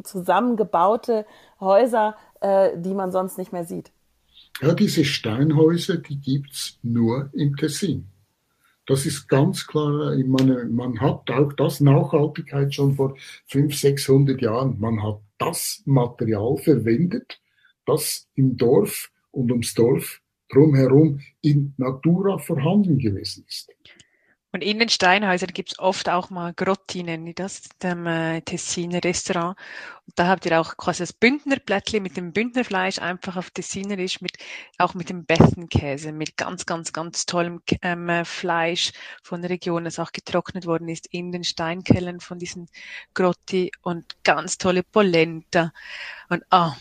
zusammengebaute 0.05 1.27
Häuser, 1.61 2.17
äh, 2.41 2.71
die 2.77 2.95
man 2.95 3.13
sonst 3.13 3.37
nicht 3.39 3.53
mehr 3.53 3.65
sieht. 3.65 3.91
Ja, 4.61 4.75
diese 4.75 5.05
Steinhäuser, 5.05 5.97
die 5.97 6.21
gibt's 6.21 6.79
nur 6.83 7.31
im 7.33 7.57
Tessin. 7.57 8.07
Das 8.91 9.07
ist 9.07 9.29
ganz 9.29 9.69
klar, 9.69 10.17
ich 10.17 10.27
meine, 10.27 10.65
man 10.65 11.01
hat 11.01 11.31
auch 11.31 11.53
das 11.53 11.79
Nachhaltigkeit 11.79 12.75
schon 12.75 12.97
vor 12.97 13.17
500, 13.47 13.79
600 13.79 14.43
Jahren. 14.43 14.81
Man 14.81 15.01
hat 15.01 15.21
das 15.39 15.81
Material 15.87 16.57
verwendet, 16.57 17.41
das 17.87 18.29
im 18.35 18.57
Dorf 18.57 19.13
und 19.31 19.53
ums 19.53 19.75
Dorf 19.75 20.21
drumherum 20.49 21.21
in 21.41 21.73
Natura 21.77 22.39
vorhanden 22.39 22.99
gewesen 22.99 23.45
ist. 23.47 23.71
Und 24.53 24.63
in 24.63 24.81
den 24.81 24.89
Steinhäusern 24.89 25.51
gibt's 25.53 25.79
oft 25.79 26.09
auch 26.09 26.31
mal 26.31 26.53
Grotti, 26.53 27.05
nennen 27.05 27.25
die 27.27 27.35
das, 27.35 27.63
dem 27.83 28.07
äh, 28.07 28.41
Tessiner 28.43 29.03
Restaurant. 29.05 29.57
Und 30.07 30.19
da 30.19 30.27
habt 30.27 30.45
ihr 30.45 30.61
auch 30.61 30.77
quasi 30.77 31.05
das 31.05 31.13
Bündnerplättli 31.13 32.01
mit 32.01 32.17
dem 32.17 32.33
Bündnerfleisch, 32.33 32.99
einfach 32.99 33.37
auf 33.37 33.51
Tessinerisch, 33.51 34.21
mit, 34.21 34.39
auch 34.79 34.95
mit 34.95 35.09
dem 35.09 35.25
Bethenkäse, 35.25 36.13
mit 36.13 36.37
ganz, 36.37 36.67
ganz, 36.67 36.93
ganz 36.93 37.27
tollem 37.27 37.63
ähm, 37.83 38.09
äh, 38.09 38.25
Fleisch 38.25 38.93
von 39.23 39.41
der 39.41 39.51
Region, 39.51 39.85
das 39.85 40.01
auch 40.01 40.11
getrocknet 40.11 40.67
worden 40.67 40.89
ist 40.89 41.07
in 41.13 41.31
den 41.31 41.45
Steinkellern 41.45 42.19
von 42.19 42.39
diesen 42.41 42.69
Grotti 43.15 43.71
und 43.83 44.17
ganz 44.25 44.59
tolle 44.59 44.83
Polenta. 44.83 45.73
Und 46.29 46.43
ah, 46.51 46.77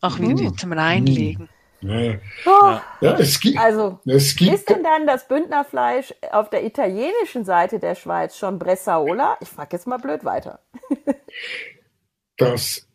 auch 0.00 0.18
wieder 0.18 0.50
Mm. 0.50 0.56
zum 0.58 0.72
Reinlegen. 0.72 1.48
Ja, 1.82 2.14
Oh, 2.46 2.78
ja 3.00 3.18
es 3.18 3.40
gibt, 3.40 3.58
Also, 3.58 3.98
es 4.06 4.36
gibt, 4.36 4.54
ist 4.54 4.70
denn 4.70 4.84
dann 4.84 5.06
das 5.06 5.26
Bündnerfleisch 5.26 6.14
auf 6.30 6.48
der 6.48 6.64
italienischen 6.64 7.44
Seite 7.44 7.78
der 7.80 7.96
Schweiz 7.96 8.36
schon 8.36 8.58
Bressaola? 8.58 9.36
Ich 9.40 9.48
frage 9.48 9.70
jetzt 9.72 9.86
mal 9.86 9.98
blöd 9.98 10.24
weiter. 10.24 10.60
dass 12.36 12.88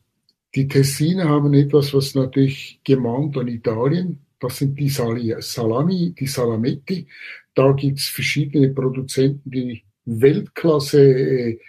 die 0.55 0.67
Tessiner 0.67 1.29
haben 1.29 1.53
etwas, 1.53 1.93
was 1.93 2.15
natürlich 2.15 2.79
gemahnt 2.83 3.37
an 3.37 3.47
Italien. 3.47 4.25
Das 4.39 4.57
sind 4.57 4.79
die 4.79 4.89
Salami, 4.89 6.15
die 6.17 6.27
Salametti. 6.27 7.07
da 7.55 7.71
gibt's 7.71 8.07
verschiedene 8.07 8.69
Produzenten, 8.69 9.49
die 9.49 9.83
Weltklasse 10.05 11.01
äh, 11.01 11.59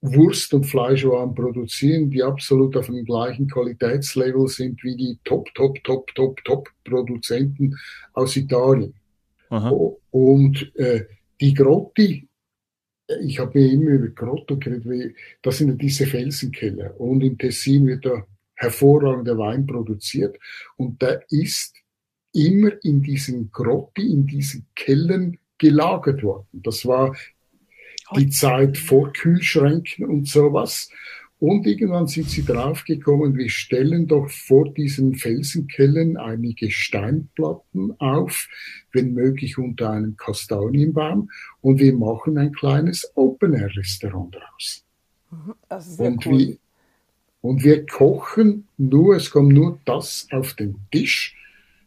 Wurst- 0.00 0.54
und 0.54 0.64
Fleischwaren 0.64 1.34
produzieren, 1.34 2.10
die 2.10 2.22
absolut 2.22 2.76
auf 2.76 2.86
dem 2.86 3.04
gleichen 3.04 3.48
Qualitätslevel 3.48 4.46
sind 4.46 4.82
wie 4.84 4.96
die 4.96 5.18
Top, 5.24 5.52
Top, 5.54 5.82
Top, 5.82 6.14
Top, 6.14 6.42
Top 6.44 6.68
Produzenten 6.84 7.76
aus 8.12 8.36
Italien. 8.36 8.94
Aha. 9.50 9.70
Und 10.10 10.72
äh, 10.76 11.06
die 11.40 11.54
Grotti, 11.54 12.28
ich 13.22 13.38
habe 13.38 13.58
mir 13.58 13.72
immer 13.72 13.90
über 13.90 14.08
Grotto 14.08 14.56
geredet, 14.58 15.16
das 15.42 15.58
sind 15.58 15.68
ja 15.70 15.74
diese 15.74 16.06
Felsenkeller. 16.06 16.98
Und 17.00 17.22
im 17.22 17.38
Tessin 17.38 17.86
wird 17.86 18.04
da 18.04 18.24
hervorragender 18.54 19.38
Wein 19.38 19.66
produziert. 19.66 20.36
Und 20.76 21.00
der 21.00 21.22
ist 21.30 21.74
immer 22.32 22.72
in 22.84 23.02
diesen 23.02 23.50
Grotti, 23.50 24.12
in 24.12 24.26
diesen 24.26 24.66
Kellern 24.74 25.38
gelagert 25.56 26.22
worden. 26.22 26.46
Das 26.52 26.84
war 26.86 27.16
die 28.16 28.28
Zeit 28.30 28.78
vor 28.78 29.12
Kühlschränken 29.12 30.06
und 30.06 30.28
sowas. 30.28 30.90
Und 31.40 31.66
irgendwann 31.66 32.08
sind 32.08 32.28
sie 32.28 32.44
draufgekommen, 32.44 33.36
wir 33.36 33.48
stellen 33.48 34.08
doch 34.08 34.28
vor 34.28 34.72
diesen 34.74 35.14
Felsenkellen 35.14 36.16
einige 36.16 36.70
Steinplatten 36.70 37.94
auf, 38.00 38.48
wenn 38.92 39.14
möglich 39.14 39.56
unter 39.56 39.90
einem 39.90 40.16
Kastanienbaum, 40.16 41.30
und 41.60 41.78
wir 41.78 41.94
machen 41.94 42.38
ein 42.38 42.52
kleines 42.52 43.12
Open-Air-Restaurant 43.14 44.34
draus. 44.34 44.84
Mhm, 45.30 45.54
und, 45.98 46.26
cool. 46.26 46.38
wir, 46.38 46.56
und 47.42 47.62
wir 47.62 47.86
kochen 47.86 48.66
nur, 48.76 49.14
es 49.14 49.30
kommt 49.30 49.52
nur 49.52 49.78
das 49.84 50.26
auf 50.32 50.54
den 50.54 50.74
Tisch, 50.90 51.36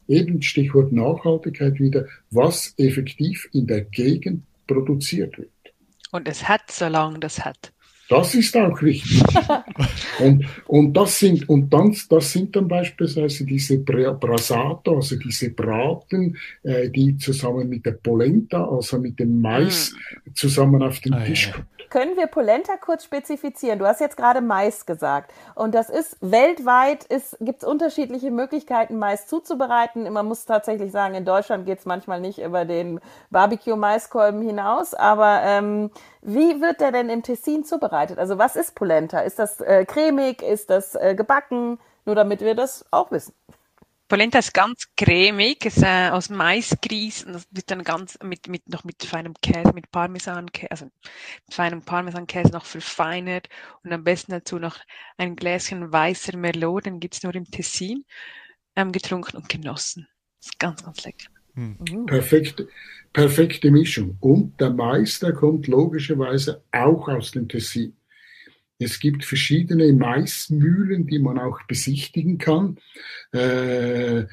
eben 0.07 0.41
Stichwort 0.41 0.93
Nachhaltigkeit 0.93 1.77
wieder, 1.77 2.05
was 2.29 2.73
effektiv 2.77 3.49
in 3.51 3.67
der 3.67 3.81
Gegend 3.81 4.43
produziert 4.65 5.37
wird. 5.37 5.49
Und 6.11 6.27
es 6.27 6.47
hat, 6.47 6.71
solange 6.71 7.19
das 7.19 7.43
hat. 7.43 7.73
Das 8.11 8.35
ist 8.35 8.57
auch 8.57 8.81
richtig. 8.81 9.23
und, 10.19 10.45
und 10.67 10.93
das 10.93 11.17
sind, 11.17 11.47
und 11.47 11.69
dann, 11.69 11.95
das 12.09 12.33
sind 12.33 12.53
dann 12.53 12.67
beispielsweise 12.67 13.45
diese 13.45 13.77
Brasato, 13.77 14.97
also 14.97 15.15
diese 15.15 15.51
Braten, 15.51 16.35
äh, 16.63 16.89
die 16.89 17.15
zusammen 17.15 17.69
mit 17.69 17.85
der 17.85 17.93
Polenta, 17.93 18.65
also 18.65 18.99
mit 18.99 19.17
dem 19.17 19.39
Mais, 19.39 19.93
mm. 19.93 20.33
zusammen 20.33 20.83
auf 20.83 20.99
den 20.99 21.13
ah, 21.13 21.23
Tisch 21.23 21.53
kommen. 21.53 21.65
Können 21.89 22.17
wir 22.17 22.27
Polenta 22.27 22.77
kurz 22.77 23.05
spezifizieren? 23.05 23.79
Du 23.79 23.85
hast 23.85 24.01
jetzt 24.01 24.17
gerade 24.17 24.41
Mais 24.41 24.85
gesagt. 24.85 25.33
Und 25.55 25.73
das 25.73 25.89
ist 25.89 26.17
weltweit, 26.19 27.07
gibt 27.39 27.63
es 27.63 27.67
unterschiedliche 27.67 28.31
Möglichkeiten, 28.31 28.97
Mais 28.97 29.27
zuzubereiten. 29.27 30.11
Man 30.11 30.25
muss 30.25 30.45
tatsächlich 30.45 30.91
sagen, 30.91 31.15
in 31.15 31.23
Deutschland 31.23 31.65
geht 31.65 31.79
es 31.79 31.85
manchmal 31.85 32.19
nicht 32.19 32.41
über 32.41 32.65
den 32.65 32.99
Barbecue-Maiskolben 33.29 34.41
hinaus. 34.41 34.93
Aber 34.93 35.41
ähm, 35.43 35.91
wie 36.21 36.61
wird 36.61 36.81
der 36.81 36.91
denn 36.91 37.09
im 37.09 37.23
Tessin 37.23 37.63
zubereitet? 37.63 38.19
Also 38.19 38.37
was 38.37 38.55
ist 38.55 38.75
Polenta? 38.75 39.19
Ist 39.19 39.39
das 39.39 39.59
äh, 39.61 39.85
cremig? 39.85 40.41
Ist 40.41 40.69
das 40.69 40.95
äh, 40.95 41.15
gebacken? 41.15 41.79
Nur 42.05 42.15
damit 42.15 42.41
wir 42.41 42.55
das 42.55 42.85
auch 42.91 43.11
wissen. 43.11 43.33
Polenta 44.11 44.39
ist 44.39 44.53
ganz 44.53 44.89
cremig, 44.97 45.63
ist 45.63 45.81
äh, 45.81 46.09
aus 46.09 46.29
Maisgrieß 46.29 47.23
und 47.23 47.31
das 47.31 47.47
wird 47.49 47.71
dann 47.71 47.81
ganz 47.85 48.19
mit, 48.21 48.49
mit 48.49 48.67
noch 48.67 48.83
mit 48.83 49.01
feinem 49.05 49.33
Käse, 49.35 49.71
mit 49.73 49.89
Parmesankäse, 49.89 50.69
also 50.69 50.85
mit 50.85 51.53
feinem 51.53 51.81
Parmesankäse 51.81 52.51
noch 52.51 52.65
verfeinert 52.65 53.47
und 53.83 53.93
am 53.93 54.03
besten 54.03 54.33
dazu 54.33 54.59
noch 54.59 54.79
ein 55.15 55.37
Gläschen 55.37 55.93
weißer 55.93 56.35
Merlot, 56.35 56.87
den 56.87 56.99
gibt's 56.99 57.23
nur 57.23 57.33
im 57.35 57.45
Tessin, 57.45 58.03
ähm, 58.75 58.91
getrunken 58.91 59.37
und 59.37 59.47
genossen. 59.47 60.09
Ist 60.41 60.59
ganz, 60.59 60.83
ganz 60.83 61.05
lecker. 61.05 61.29
Hm. 61.55 61.77
Mhm. 61.79 62.05
Perfekte, 62.05 62.67
perfekte 63.13 63.71
Mischung. 63.71 64.17
Und 64.19 64.59
der 64.59 64.71
Mais, 64.71 65.19
der 65.19 65.33
kommt 65.33 65.67
logischerweise 65.67 66.63
auch 66.71 67.07
aus 67.07 67.31
dem 67.31 67.47
Tessin. 67.47 67.93
Es 68.79 68.99
gibt 68.99 69.23
verschiedene 69.23 69.93
Maismühlen, 69.93 71.05
die 71.05 71.19
man 71.19 71.37
auch 71.37 71.61
besichtigen 71.67 72.37
kann. 72.39 72.77
Äh, 73.31 74.23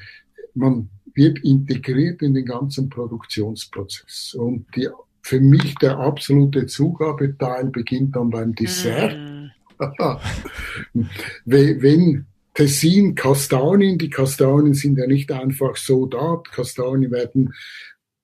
man 0.55 0.89
wird 1.13 1.39
integriert 1.39 2.21
in 2.21 2.33
den 2.33 2.45
ganzen 2.45 2.89
Produktionsprozess. 2.89 4.33
Und 4.33 4.65
die, 4.75 4.89
für 5.21 5.39
mich 5.39 5.75
der 5.75 5.99
absolute 5.99 6.65
Zugabeteil 6.65 7.65
beginnt 7.65 8.15
dann 8.15 8.31
beim 8.31 8.55
Dessert. 8.55 9.15
Mm. 9.17 9.51
Wenn 11.45 12.25
Tessin 12.59 13.15
Kastanien, 13.15 13.97
die 13.97 14.09
Kastanien 14.09 14.73
sind 14.73 14.97
ja 14.97 15.07
nicht 15.07 15.31
einfach 15.31 15.77
so 15.77 16.07
da, 16.07 16.43
Kastanien 16.51 17.09
werden 17.09 17.53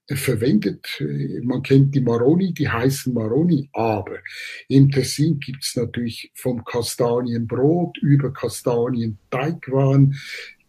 verwendet. 0.10 1.02
Man 1.42 1.64
kennt 1.64 1.96
die 1.96 2.02
Maroni, 2.02 2.54
die 2.54 2.68
heißen 2.68 3.14
Maroni, 3.14 3.70
aber 3.72 4.18
im 4.68 4.92
Tessin 4.92 5.40
gibt's 5.40 5.78
natürlich 5.78 6.34
vom 6.36 6.66
Kastanienbrot 6.66 7.98
über 8.00 8.34
Kastanienteigwaren, 8.34 10.18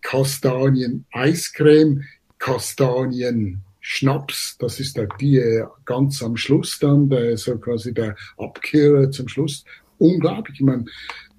Kastanien-Eiscreme, 0.01 2.05
Kastanien-Schnaps, 2.39 4.59
das 4.61 4.79
ist 4.79 4.97
der, 4.97 5.09
die 5.21 5.39
äh, 5.39 5.65
ganz 5.85 6.23
am 6.23 6.37
Schluss 6.37 6.79
dann, 6.79 7.09
der, 7.09 7.37
so 7.37 7.59
quasi 7.59 7.93
der 7.93 8.15
Abkehrer 8.39 9.11
zum 9.11 9.27
Schluss. 9.27 9.65
Unglaublich, 9.99 10.61
ich 10.61 10.65
meine, 10.65 10.85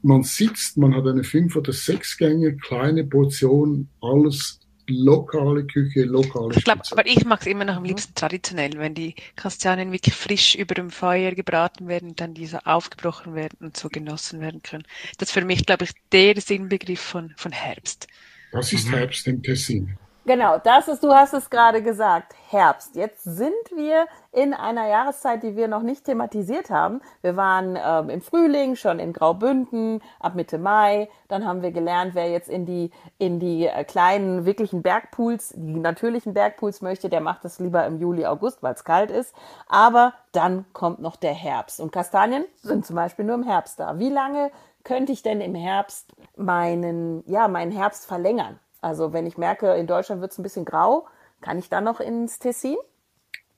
man 0.02 0.24
sitzt, 0.24 0.78
man 0.78 0.96
hat 0.96 1.08
eine 1.08 1.24
fünf 1.24 1.56
oder 1.56 1.74
sechs 1.74 2.18
Gänge, 2.18 2.56
kleine 2.58 3.04
Portion, 3.04 3.90
alles 4.02 4.60
lokale 4.90 5.66
Küche, 5.66 6.04
lokale 6.04 6.56
Ich 6.56 6.64
glaube, 6.64 6.82
aber 6.92 7.06
ich 7.06 7.26
mag 7.26 7.42
es 7.42 7.48
immer 7.48 7.66
noch 7.66 7.76
am 7.76 7.84
liebsten 7.84 8.16
traditionell, 8.16 8.72
wenn 8.78 8.94
die 8.94 9.16
Kastanien 9.36 9.92
wirklich 9.92 10.16
frisch 10.16 10.56
über 10.56 10.76
dem 10.76 10.90
Feuer 10.90 11.32
gebraten 11.32 11.88
werden, 11.88 12.16
dann 12.16 12.34
diese 12.34 12.66
aufgebrochen 12.66 13.36
werden 13.36 13.58
und 13.60 13.76
so 13.76 13.90
genossen 13.90 14.40
werden 14.40 14.62
können. 14.64 14.84
Das 15.18 15.30
ist 15.30 15.34
für 15.34 15.44
mich, 15.44 15.66
glaube 15.66 15.86
ich, 15.86 15.92
der 16.12 16.40
Sinnbegriff 16.40 17.02
von, 17.02 17.34
von 17.36 17.52
Herbst. 17.52 18.08
Das 18.52 18.72
ist 18.72 18.88
mhm. 18.88 18.94
Herbst 18.94 19.28
im 19.28 19.44
Tessin. 19.44 19.98
Genau, 20.28 20.58
das 20.58 20.90
ist, 20.90 21.06
du 21.06 21.14
hast 21.14 21.34
es 21.34 21.50
gerade 21.50 21.82
gesagt, 21.82 22.36
Herbst. 22.50 22.98
Jetzt 22.98 23.24
sind 23.24 23.54
wir 23.74 24.08
in 24.34 24.54
einer 24.54 24.86
Jahreszeit, 24.86 25.42
die 25.42 25.56
wir 25.56 25.70
noch 25.70 25.84
nicht 25.84 26.04
thematisiert 26.04 26.70
haben. 26.70 27.00
Wir 27.22 27.38
waren 27.38 27.80
ähm, 27.82 28.10
im 28.10 28.22
Frühling 28.22 28.76
schon 28.76 29.00
in 29.00 29.14
Graubünden, 29.14 30.02
ab 30.20 30.36
Mitte 30.36 30.58
Mai. 30.58 31.08
Dann 31.30 31.46
haben 31.46 31.62
wir 31.62 31.72
gelernt, 31.72 32.14
wer 32.14 32.30
jetzt 32.30 32.50
in 32.50 32.66
die, 32.66 32.92
in 33.18 33.40
die 33.40 33.68
äh, 33.68 33.86
kleinen, 33.86 34.44
wirklichen 34.44 34.82
Bergpools, 34.82 35.54
die 35.56 35.80
natürlichen 35.80 36.34
Bergpools 36.34 36.82
möchte, 36.82 37.08
der 37.08 37.22
macht 37.22 37.46
das 37.46 37.60
lieber 37.60 37.86
im 37.86 37.98
Juli, 37.98 38.26
August, 38.26 38.62
weil 38.62 38.74
es 38.74 38.84
kalt 38.84 39.12
ist. 39.12 39.34
Aber 39.70 40.14
dann 40.34 40.66
kommt 40.74 41.00
noch 41.00 41.16
der 41.16 41.34
Herbst. 41.34 41.80
Und 41.80 41.94
Kastanien 41.94 42.44
sind 42.58 42.86
zum 42.86 42.98
Beispiel 42.98 43.24
nur 43.24 43.36
im 43.36 43.44
Herbst 43.44 43.80
da. 43.80 43.98
Wie 43.98 44.10
lange 44.10 44.52
könnte 44.84 45.14
ich 45.14 45.24
denn 45.24 45.40
im 45.40 45.56
Herbst 45.56 46.12
meinen, 46.36 47.24
ja, 47.28 47.48
meinen 47.48 47.72
Herbst 47.72 48.06
verlängern? 48.06 48.60
Also 48.88 49.12
wenn 49.12 49.28
ich 49.28 49.38
merke, 49.38 49.74
in 49.74 49.86
Deutschland 49.86 50.22
wird 50.22 50.32
es 50.32 50.38
ein 50.38 50.44
bisschen 50.44 50.64
grau, 50.64 51.08
kann 51.42 51.60
ich 51.60 51.68
dann 51.68 51.84
noch 51.84 52.00
ins 52.00 52.40
Tessin? 52.40 52.78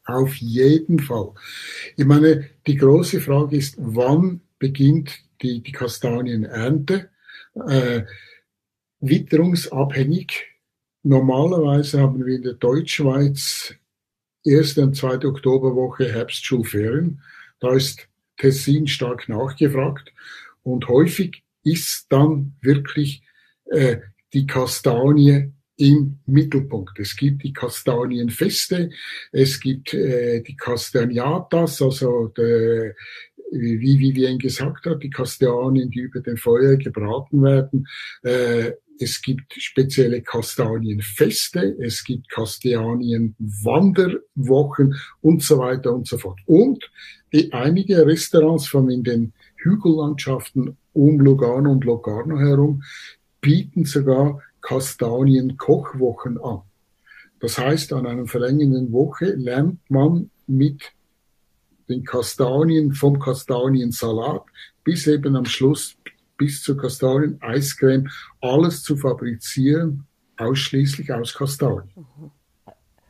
Auf 0.05 0.33
jeden 0.37 0.97
Fall. 0.97 1.33
Ich 1.95 2.05
meine, 2.05 2.49
die 2.65 2.77
große 2.77 3.21
Frage 3.21 3.55
ist, 3.55 3.75
wann 3.77 4.41
beginnt 4.57 5.19
die, 5.43 5.61
die 5.61 5.71
Kastanienernte? 5.71 7.11
Äh, 7.67 8.01
witterungsabhängig. 9.01 10.47
Normalerweise 11.03 12.01
haben 12.01 12.25
wir 12.25 12.35
in 12.35 12.41
der 12.41 12.53
Deutschschweiz 12.53 13.75
erste 14.43 14.81
und 14.81 14.95
zweite 14.95 15.27
Oktoberwoche 15.27 16.11
Herbstschulferien. 16.11 17.21
Da 17.59 17.73
ist 17.75 18.07
Tessin 18.37 18.87
stark 18.87 19.29
nachgefragt 19.29 20.11
und 20.63 20.87
häufig 20.87 21.43
ist 21.63 22.07
dann 22.09 22.55
wirklich 22.61 23.21
äh, 23.65 23.97
die 24.33 24.45
Kastanie 24.45 25.51
im 25.77 26.19
Mittelpunkt. 26.25 26.99
Es 26.99 27.15
gibt 27.15 27.43
die 27.43 27.53
Kastanienfeste, 27.53 28.89
es 29.31 29.59
gibt 29.59 29.93
äh, 29.93 30.41
die 30.41 30.57
Castagnatas, 30.57 31.81
also 31.81 32.27
der, 32.27 32.95
wie 33.51 33.99
Vivien 33.99 34.37
gesagt 34.37 34.85
hat, 34.85 35.01
die 35.01 35.09
Kastanien, 35.09 35.89
die 35.89 35.99
über 35.99 36.19
dem 36.19 36.37
Feuer 36.37 36.75
gebraten 36.75 37.41
werden. 37.41 37.87
Äh, 38.23 38.73
es 39.01 39.21
gibt 39.21 39.53
spezielle 39.53 40.21
Kastanienfeste, 40.21 41.77
es 41.79 42.03
gibt 42.03 42.29
Kastanienwanderwochen 42.29 44.95
und 45.21 45.41
so 45.41 45.59
weiter 45.59 45.93
und 45.93 46.05
so 46.05 46.17
fort. 46.17 46.41
Und 46.45 46.91
die, 47.31 47.53
einige 47.53 48.05
Restaurants 48.05 48.67
von 48.67 48.91
in 48.91 49.03
den 49.03 49.31
Hügellandschaften 49.55 50.75
um 50.91 51.21
Lugano 51.21 51.71
und 51.71 51.85
Locarno 51.85 52.39
herum 52.39 52.83
bieten 53.41 53.85
sogar 53.85 54.41
Kastanien-Kochwochen 54.61 56.41
an. 56.41 56.61
Das 57.39 57.57
heißt, 57.57 57.93
an 57.93 58.05
einer 58.05 58.25
verlängernden 58.25 58.91
Woche 58.91 59.25
lernt 59.25 59.79
man 59.89 60.29
mit 60.47 60.91
den 61.87 62.03
Kastanien 62.03 62.93
vom 62.93 63.19
Kastaniensalat 63.19 64.43
bis 64.83 65.07
eben 65.07 65.35
am 65.35 65.45
Schluss 65.45 65.97
bis 66.37 66.63
zur 66.63 66.77
Kastanien-Eiscreme 66.77 68.09
alles 68.41 68.83
zu 68.83 68.95
fabrizieren, 68.95 70.07
ausschließlich 70.37 71.11
aus 71.11 71.33
Kastanien. 71.33 72.07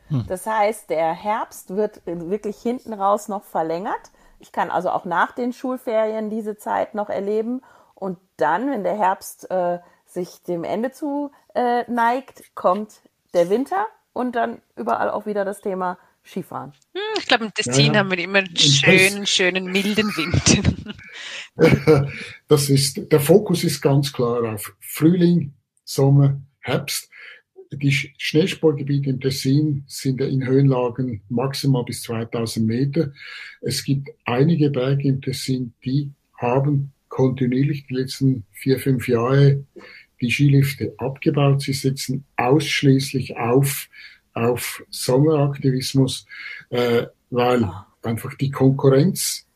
Hm. 0.08 0.24
Das 0.26 0.46
heißt, 0.46 0.90
der 0.90 1.12
Herbst 1.12 1.76
wird 1.76 2.02
wirklich 2.06 2.56
hinten 2.56 2.92
raus 2.92 3.28
noch 3.28 3.44
verlängert. 3.44 4.10
Ich 4.40 4.52
kann 4.52 4.70
also 4.70 4.90
auch 4.90 5.04
nach 5.04 5.32
den 5.32 5.52
Schulferien 5.52 6.30
diese 6.30 6.56
Zeit 6.56 6.94
noch 6.94 7.08
erleben. 7.08 7.62
Und 7.94 8.18
dann, 8.36 8.70
wenn 8.70 8.82
der 8.82 8.96
Herbst 8.96 9.48
äh, 9.50 9.78
sich 10.12 10.42
dem 10.42 10.64
Ende 10.64 10.92
zu 10.92 11.30
äh, 11.54 11.90
neigt, 11.90 12.54
kommt 12.54 13.02
der 13.34 13.50
Winter 13.50 13.86
und 14.12 14.36
dann 14.36 14.60
überall 14.76 15.10
auch 15.10 15.26
wieder 15.26 15.44
das 15.44 15.60
Thema 15.60 15.98
Skifahren. 16.24 16.72
Hm, 16.94 17.00
ich 17.18 17.26
glaube, 17.26 17.44
im 17.44 17.54
Tessin 17.54 17.86
ja, 17.86 17.92
ja. 17.92 17.98
haben 18.00 18.10
wir 18.10 18.18
immer 18.18 18.38
einen 18.38 18.56
schönen, 18.56 19.26
schönen, 19.26 19.64
milden 19.66 20.08
Wind. 20.16 20.92
das 22.48 22.68
ist, 22.68 23.10
der 23.10 23.20
Fokus 23.20 23.64
ist 23.64 23.80
ganz 23.80 24.12
klar 24.12 24.54
auf 24.54 24.74
Frühling, 24.80 25.52
Sommer, 25.84 26.40
Herbst. 26.60 27.08
Die 27.72 27.92
Schneesportgebiete 27.92 29.10
im 29.10 29.20
Tessin 29.20 29.84
sind 29.86 30.20
in 30.20 30.44
Höhenlagen 30.44 31.22
maximal 31.28 31.84
bis 31.84 32.02
2000 32.02 32.66
Meter. 32.66 33.12
Es 33.60 33.84
gibt 33.84 34.08
einige 34.24 34.70
Berge 34.70 35.08
im 35.08 35.22
Tessin, 35.22 35.72
die 35.84 36.10
haben 36.36 36.92
kontinuierlich 37.08 37.86
die 37.86 37.94
letzten 37.94 38.44
vier, 38.50 38.80
fünf 38.80 39.06
Jahre 39.06 39.64
die 40.20 40.30
Skilifte 40.30 40.94
abgebaut. 40.98 41.62
Sie 41.62 41.72
setzen 41.72 42.24
ausschließlich 42.36 43.36
auf, 43.36 43.88
auf 44.34 44.82
Sommeraktivismus, 44.90 46.26
äh, 46.70 47.06
weil 47.30 47.64
ah. 47.64 47.86
einfach 48.02 48.34
die 48.34 48.50
Konkurrenz 48.50 49.46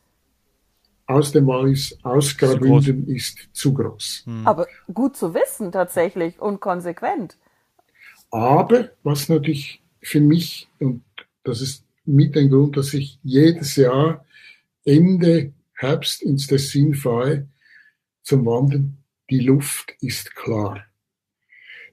aus 1.06 1.32
dem 1.32 1.46
Wallis, 1.46 1.98
aus 2.02 2.36
Graubünden 2.36 3.06
ist 3.08 3.48
zu 3.52 3.74
groß. 3.74 4.22
Hm. 4.24 4.46
Aber 4.46 4.66
gut 4.92 5.16
zu 5.16 5.34
wissen 5.34 5.70
tatsächlich 5.70 6.40
und 6.40 6.60
konsequent. 6.60 7.36
Aber 8.30 8.90
was 9.02 9.28
natürlich 9.28 9.82
für 10.00 10.20
mich, 10.20 10.68
und 10.80 11.02
das 11.44 11.60
ist 11.60 11.84
mit 12.04 12.36
ein 12.36 12.50
Grund, 12.50 12.76
dass 12.76 12.94
ich 12.94 13.18
jedes 13.22 13.76
Jahr 13.76 14.24
Ende 14.84 15.52
Herbst 15.74 16.22
ins 16.22 16.46
Tessin 16.46 16.94
fahre 16.94 17.46
zum 18.22 18.46
Wandern, 18.46 18.96
die 19.30 19.40
Luft 19.40 19.94
ist 20.00 20.34
klar. 20.34 20.84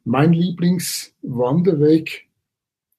Mein 0.04 0.34
Lieblingswanderweg 0.34 2.28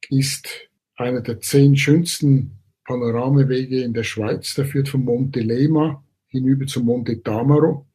ist 0.09 0.49
einer 0.97 1.21
der 1.21 1.40
zehn 1.40 1.77
schönsten 1.77 2.59
Panoramawege 2.85 3.83
in 3.83 3.92
der 3.92 4.05
Schweiz. 4.05 4.55
Der 4.55 4.64
führt 4.64 4.88
von 4.88 5.05
Monte 5.05 5.40
Lema 5.40 6.05
hinüber 6.29 6.66
zum 6.66 6.85
Monte 6.87 7.23
Tamaro. 7.23 7.87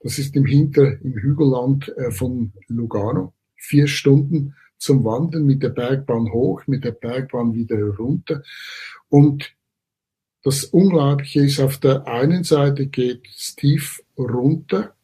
Das 0.00 0.18
ist 0.18 0.36
im 0.36 0.44
Hinter, 0.44 1.00
im 1.00 1.14
Hügelland 1.14 1.88
äh, 1.96 2.10
von 2.10 2.52
Lugano. 2.68 3.34
Vier 3.56 3.86
Stunden 3.86 4.54
zum 4.78 5.04
Wandern 5.04 5.44
mit 5.44 5.62
der 5.62 5.68
Bergbahn 5.70 6.32
hoch, 6.32 6.66
mit 6.66 6.84
der 6.84 6.92
Bergbahn 6.92 7.54
wieder 7.54 7.78
runter. 7.96 8.42
Und 9.08 9.54
das 10.42 10.64
Unglaubliche 10.64 11.40
ist, 11.42 11.60
auf 11.60 11.78
der 11.78 12.06
einen 12.06 12.44
Seite 12.44 12.86
geht 12.86 13.28
es 13.28 13.54
tief 13.56 14.02
runter 14.16 14.94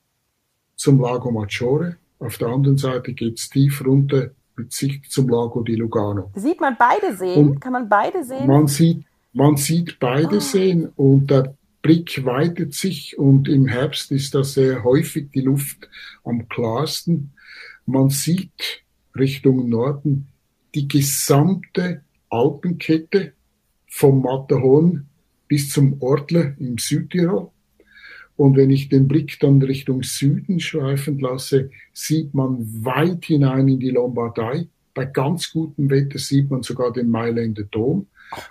zum 0.76 1.00
Lago 1.00 1.30
Maggiore, 1.30 1.96
auf 2.18 2.38
der 2.38 2.48
anderen 2.48 2.78
Seite 2.78 3.12
geht 3.12 3.38
es 3.38 3.48
tief 3.48 3.84
runter 3.84 4.30
mit 4.56 4.72
Sicht 4.72 5.10
zum 5.10 5.28
Lago 5.28 5.62
di 5.62 5.74
Lugano. 5.74 6.30
Sieht 6.34 6.60
man 6.60 6.76
beide 6.78 7.16
sehen? 7.16 7.50
Und 7.50 7.60
Kann 7.60 7.72
man 7.72 7.88
beide 7.88 8.24
sehen? 8.24 8.46
Man 8.46 8.66
sieht, 8.68 9.04
man 9.32 9.56
sieht 9.56 9.98
beide 9.98 10.36
oh. 10.36 10.40
sehen 10.40 10.92
und 10.96 11.30
der 11.30 11.54
Blick 11.82 12.24
weitet 12.24 12.74
sich 12.74 13.18
und 13.18 13.48
im 13.48 13.66
Herbst 13.66 14.10
ist 14.10 14.34
da 14.34 14.42
sehr 14.42 14.82
häufig 14.82 15.30
die 15.32 15.42
Luft 15.42 15.88
am 16.24 16.48
klarsten. 16.48 17.32
Man 17.84 18.10
sieht 18.10 18.82
Richtung 19.14 19.68
Norden 19.68 20.28
die 20.74 20.88
gesamte 20.88 22.02
Alpenkette 22.28 23.32
vom 23.86 24.22
Matterhorn 24.22 25.06
bis 25.48 25.70
zum 25.70 26.02
Ortler 26.02 26.54
im 26.58 26.78
Südtirol. 26.78 27.50
Und 28.36 28.56
wenn 28.56 28.70
ich 28.70 28.88
den 28.88 29.08
Blick 29.08 29.38
dann 29.40 29.62
Richtung 29.62 30.02
Süden 30.02 30.60
schweifen 30.60 31.18
lasse, 31.18 31.70
sieht 31.92 32.34
man 32.34 32.58
weit 32.84 33.24
hinein 33.24 33.68
in 33.68 33.80
die 33.80 33.90
Lombardei. 33.90 34.68
Bei 34.94 35.06
ganz 35.06 35.52
gutem 35.52 35.90
Wetter 35.90 36.18
sieht 36.18 36.50
man 36.50 36.62
sogar 36.62 36.92
den 36.92 37.10
Mailänder 37.10 37.64
Dom. 37.64 38.06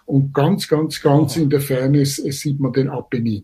Und 0.05 0.33
ganz, 0.33 0.67
ganz, 0.67 1.01
ganz 1.01 1.37
oh. 1.37 1.41
in 1.41 1.49
der 1.49 1.61
Ferne 1.61 2.05
sieht 2.05 2.59
man 2.59 2.73
den 2.73 2.89
Apennin. 2.89 3.43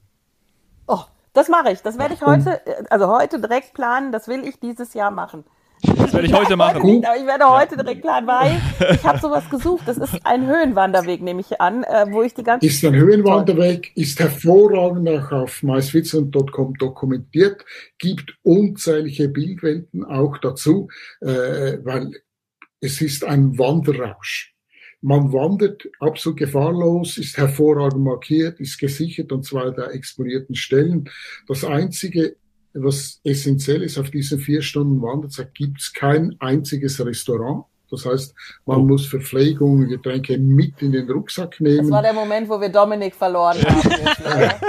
Oh, 0.88 1.02
das 1.34 1.50
mache 1.50 1.72
ich. 1.72 1.82
Das 1.82 1.98
werde 1.98 2.14
ich 2.14 2.22
heute, 2.22 2.62
also 2.90 3.08
heute 3.08 3.40
direkt 3.40 3.74
planen. 3.74 4.12
Das 4.12 4.28
will 4.28 4.48
ich 4.48 4.60
dieses 4.60 4.94
Jahr 4.94 5.12
machen. 5.12 5.44
Das 6.02 6.14
werde 6.14 6.28
ich 6.28 6.34
heute 6.34 6.56
machen. 6.56 6.86
Nicht, 6.86 7.06
aber 7.06 7.18
ich 7.18 7.26
werde 7.26 7.50
heute 7.50 7.78
direkt 7.78 8.02
planen, 8.02 8.28
weil 8.28 8.62
ich 8.94 9.04
habe 9.04 9.20
sowas 9.20 9.50
gesucht. 9.50 9.84
Das 9.86 9.98
ist 9.98 10.20
ein 10.24 10.48
Höhenwanderweg, 10.48 11.22
nehme 11.22 11.42
ich 11.42 11.62
an, 11.62 11.84
äh, 11.84 12.06
wo 12.10 12.24
ich 12.24 12.34
die 12.34 12.44
ganze 12.44 12.66
Ist 12.66 12.84
ein 12.84 12.96
Höhenwanderweg, 12.96 13.92
ist 13.96 14.20
hervorragend 14.20 15.08
auch 15.10 15.32
auf 15.32 15.64
myswitzerland.com 15.64 16.76
dokumentiert, 16.76 17.66
gibt 17.98 18.36
unzählige 18.44 19.30
Bildwelten 19.30 20.04
auch 20.04 20.38
dazu, 20.38 20.90
äh, 21.22 21.78
weil 21.84 22.12
es 22.80 23.02
ist 23.02 23.24
ein 23.24 23.58
Wanderrausch. 23.58 24.56
Man 25.04 25.34
wandert 25.34 25.90
absolut 26.00 26.38
gefahrlos, 26.38 27.18
ist 27.18 27.36
hervorragend 27.38 28.04
markiert, 28.04 28.60
ist 28.60 28.78
gesichert 28.80 29.32
und 29.32 29.44
zwar 29.44 29.72
der 29.72 29.94
exponierten 29.94 30.56
Stellen. 30.56 31.10
Das 31.48 31.64
einzige 31.64 32.36
was 32.74 33.20
essentiell 33.24 33.84
ist, 33.84 33.98
auf 33.98 34.12
diesen 34.12 34.40
vier 34.40 34.62
Stunden 34.62 35.02
Wanderzeit 35.02 35.54
gibt 35.54 35.82
es 35.82 35.94
kein 35.94 36.36
einziges 36.40 37.04
Restaurant. 37.06 37.66
Das 37.92 38.06
heißt, 38.06 38.34
man 38.66 38.78
oh. 38.78 38.84
muss 38.84 39.06
Verpflegung, 39.06 39.86
Getränke 39.88 40.38
mit 40.38 40.82
in 40.82 40.94
den 40.94 41.12
Rucksack 41.12 41.60
nehmen. 41.60 41.80
Das 41.80 41.92
war 41.92 42.02
der 42.02 42.14
Moment, 42.14 42.48
wo 42.48 42.60
wir 42.60 42.70
Dominik 42.70 43.14
verloren 43.14 43.58
haben. 43.62 43.90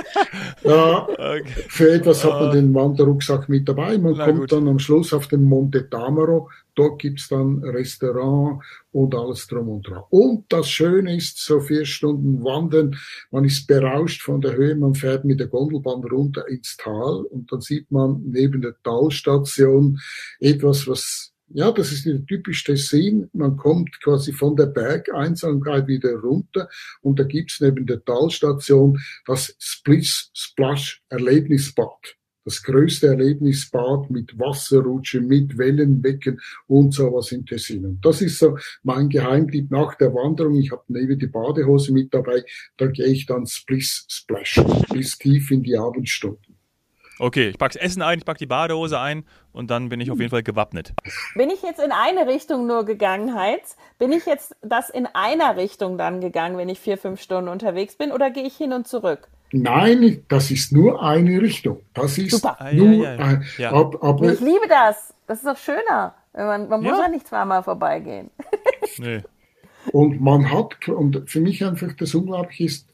ja, 0.65 1.09
okay. 1.09 1.45
für 1.69 1.93
etwas 1.93 2.25
hat 2.25 2.33
man 2.33 2.51
den 2.51 2.75
Wanderrucksack 2.75 3.49
mit 3.49 3.69
dabei. 3.69 3.97
Man 3.97 4.15
Na 4.17 4.27
kommt 4.27 4.41
gut. 4.41 4.53
dann 4.53 4.67
am 4.67 4.81
Schluss 4.81 5.13
auf 5.13 5.29
den 5.29 5.45
Monte 5.45 5.89
Tamaro. 5.89 6.51
Dort 6.75 7.01
gibt's 7.01 7.29
dann 7.29 7.59
Restaurant 7.63 8.63
und 8.93 9.15
alles 9.15 9.47
drum 9.47 9.69
und 9.69 9.87
dran. 9.87 10.03
Und 10.11 10.51
das 10.51 10.71
Schöne 10.71 11.17
ist, 11.17 11.39
so 11.39 11.61
vier 11.61 11.85
Stunden 11.85 12.43
wandern, 12.43 12.97
man 13.31 13.45
ist 13.45 13.67
berauscht 13.67 14.23
von 14.23 14.41
der 14.41 14.57
Höhe, 14.57 14.75
man 14.75 14.95
fährt 14.95 15.25
mit 15.25 15.41
der 15.41 15.49
Gondelbahn 15.49 16.03
runter 16.05 16.49
ins 16.49 16.77
Tal 16.77 17.25
und 17.31 17.53
dann 17.53 17.61
sieht 17.61 17.91
man 17.91 18.23
neben 18.25 18.63
der 18.63 18.75
Talstation 18.83 19.99
etwas, 20.41 20.87
was 20.87 21.33
ja, 21.55 21.71
das 21.71 21.93
ist 21.93 22.07
der 22.07 22.25
typischste 22.25 22.79
Sinn. 22.79 23.29
Man 23.35 23.59
kommt 23.59 24.01
quasi 24.01 24.33
von 24.33 24.57
der 24.57 24.67
Bergeinsamkeit 24.67 25.87
wieder 25.87 26.15
runter 26.15 26.69
und 27.03 27.19
da 27.19 27.25
gibt's 27.25 27.61
neben 27.61 27.87
der 27.87 28.03
Talstation 28.03 28.99
das 29.27 29.55
Splish 29.59 30.31
Splash 30.33 31.03
Erlebnisbad. 31.11 32.17
Das 32.45 32.63
größte 32.63 33.09
Erlebnisbad 33.09 34.11
mit 34.11 34.39
Wasserrutsche, 34.39 35.21
mit 35.21 35.57
Wellenbecken 35.57 36.41
und 36.67 36.93
sowas 36.93 37.33
im 37.33 37.47
Tessin. 37.47 37.85
Und 37.85 38.05
das 38.05 38.21
ist 38.21 38.39
so 38.39 38.59
mein 38.83 39.09
Geheimtipp 39.09 39.71
nach 39.71 39.95
der 39.95 40.13
Wanderung. 40.15 40.57
Ich 40.57 40.73
habe 40.73 40.83
neben 40.89 41.19
die 41.19 41.29
Badehose 41.29 41.93
mit 41.93 42.13
dabei. 42.13 42.45
Da 42.77 42.87
gehe 42.87 43.07
ich 43.07 43.27
dann 43.27 43.47
Splish 43.47 44.05
Splash 44.09 44.61
bis 44.93 45.19
tief 45.19 45.51
in 45.51 45.63
die 45.63 45.77
Abendstunden. 45.77 46.57
Okay, 47.19 47.51
ich 47.51 47.59
packe 47.59 47.75
das 47.75 47.83
Essen 47.83 48.03
ein, 48.03 48.19
ich 48.19 48.25
packe 48.25 48.39
die 48.39 48.47
Badehose 48.47 48.99
ein 48.99 49.25
und 49.53 49.71
dann 49.71 49.91
bin 49.91 50.01
ich 50.01 50.11
auf 50.11 50.19
jeden 50.19 50.31
Fall 50.31 50.43
gewappnet. 50.43 50.93
Bin 51.37 51.51
ich 51.51 51.63
jetzt 51.63 51.81
in 51.81 51.93
eine 51.93 52.27
Richtung 52.27 52.67
nur 52.67 52.85
gegangen, 52.85 53.35
Heiz? 53.35 53.77
Bin 53.99 54.11
ich 54.11 54.27
jetzt 54.27 54.57
das 54.63 54.91
in 54.91 55.07
einer 55.07 55.57
Richtung 55.57 55.99
dann 55.99 56.21
gegangen, 56.21 56.57
wenn 56.57 56.69
ich 56.69 56.81
vier, 56.81 56.99
fünf 56.99 57.21
Stunden 57.21 57.49
unterwegs 57.49 57.97
bin 57.97 58.11
oder 58.11 58.31
gehe 58.31 58.45
ich 58.45 58.57
hin 58.57 58.73
und 58.73 58.89
zurück? 58.89 59.29
Nein, 59.53 60.25
das 60.29 60.51
ist 60.51 60.73
nur 60.73 61.03
eine 61.03 61.41
Richtung. 61.41 61.83
Das 61.93 62.17
ist 62.19 62.31
Super. 62.31 62.57
nur 62.73 63.07
ah, 63.07 63.13
ja, 63.15 63.15
ja, 63.15 63.33
ja. 63.33 63.41
ja. 63.59 63.73
Ab, 63.73 64.03
ab, 64.03 64.23
ich 64.23 64.41
liebe 64.41 64.67
das. 64.69 65.15
Das 65.27 65.39
ist 65.39 65.47
doch 65.47 65.57
schöner. 65.57 66.15
Man, 66.35 66.69
man 66.69 66.83
muss 66.83 66.99
ja 66.99 67.09
nicht 67.09 67.29
zweimal 67.29 67.63
vorbeigehen. 67.63 68.31
nee. 68.99 69.23
Und 69.91 70.21
man 70.21 70.51
hat, 70.51 70.89
und 70.89 71.29
für 71.29 71.41
mich 71.41 71.65
einfach 71.65 71.93
das 71.95 72.15
Unglaubliche 72.15 72.65
ist, 72.65 72.89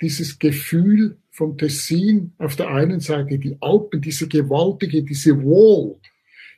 dieses 0.00 0.38
Gefühl 0.38 1.16
vom 1.30 1.56
Tessin 1.56 2.32
auf 2.38 2.56
der 2.56 2.68
einen 2.68 3.00
Seite, 3.00 3.38
die 3.38 3.56
Alpen, 3.60 4.00
diese 4.00 4.26
gewaltige, 4.26 5.02
diese 5.02 5.36
Wall, 5.42 5.96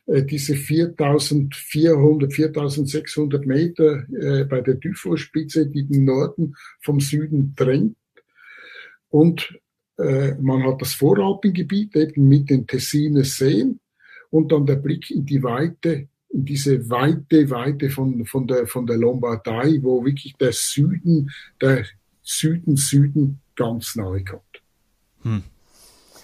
äh, 0.07 0.23
diese 0.23 0.55
4400, 0.55 2.33
4600 2.33 3.45
Meter 3.45 4.03
äh, 4.09 4.45
bei 4.45 4.61
der 4.61 4.75
Dufourspitze, 4.75 5.67
die 5.67 5.85
den 5.85 6.05
Norden 6.05 6.55
vom 6.81 6.99
Süden 6.99 7.53
trennt. 7.55 7.95
Und 9.13 9.59
äh, 9.99 10.33
man 10.41 10.63
hat 10.63 10.81
das 10.81 10.95
Voralpengebiet 10.95 11.95
eben 11.95 12.27
mit 12.27 12.49
den 12.49 12.65
Tessiner 12.65 13.23
Seen 13.23 13.79
und 14.31 14.51
dann 14.51 14.65
der 14.65 14.77
Blick 14.77 15.11
in 15.11 15.23
die 15.23 15.43
Weite, 15.43 16.07
in 16.29 16.45
diese 16.45 16.89
weite 16.89 17.47
Weite 17.51 17.91
von, 17.91 18.25
von, 18.25 18.47
der, 18.47 18.65
von 18.65 18.87
der 18.87 18.97
Lombardei, 18.97 19.77
wo 19.83 20.03
wirklich 20.03 20.33
der 20.39 20.51
Süden, 20.51 21.29
der 21.61 21.85
Süden, 22.23 22.75
Süden 22.75 23.39
ganz 23.55 23.95
nahe 23.95 24.23
kommt. 24.23 24.63
Hm. 25.21 25.43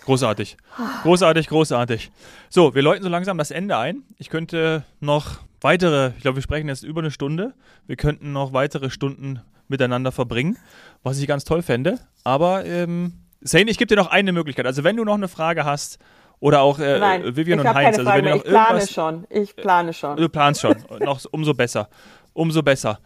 Großartig. 0.05 0.57
Großartig, 1.03 1.47
großartig. 1.47 2.11
So, 2.49 2.73
wir 2.73 2.81
läuten 2.81 3.03
so 3.03 3.09
langsam 3.09 3.37
das 3.37 3.51
Ende 3.51 3.77
ein. 3.77 4.01
Ich 4.17 4.31
könnte 4.31 4.83
noch 4.99 5.41
weitere, 5.61 6.13
ich 6.17 6.23
glaube, 6.23 6.37
wir 6.37 6.41
sprechen 6.41 6.69
jetzt 6.69 6.83
über 6.83 7.01
eine 7.01 7.11
Stunde. 7.11 7.53
Wir 7.85 7.97
könnten 7.97 8.31
noch 8.31 8.51
weitere 8.51 8.89
Stunden 8.89 9.41
miteinander 9.69 10.11
verbringen, 10.11 10.57
was 11.03 11.19
ich 11.19 11.27
ganz 11.27 11.45
toll 11.45 11.61
fände. 11.61 11.99
Aber 12.23 12.65
ähm, 12.65 13.13
Zane, 13.43 13.71
ich 13.71 13.77
gebe 13.77 13.87
dir 13.87 13.95
noch 13.95 14.07
eine 14.11 14.31
Möglichkeit. 14.31 14.65
Also 14.65 14.83
wenn 14.83 14.97
du 14.97 15.05
noch 15.05 15.15
eine 15.15 15.27
Frage 15.27 15.63
hast 15.63 15.99
oder 16.39 16.61
auch 16.61 16.79
äh, 16.79 16.99
Nein, 16.99 17.35
Vivian 17.35 17.59
und 17.59 17.73
Heinz, 17.73 17.97
also 17.97 18.11
wenn 18.11 18.25
ihr 18.25 18.35
noch 18.35 18.43
Ich 18.43 18.49
plane 18.49 18.87
schon. 18.87 19.27
Ich 19.29 19.55
plane 19.55 19.93
schon. 19.93 20.17
du 20.17 20.29
planst 20.29 20.61
schon, 20.61 20.75
noch 20.99 21.23
umso 21.31 21.53
besser, 21.53 21.89
umso 22.33 22.63
besser. 22.63 22.99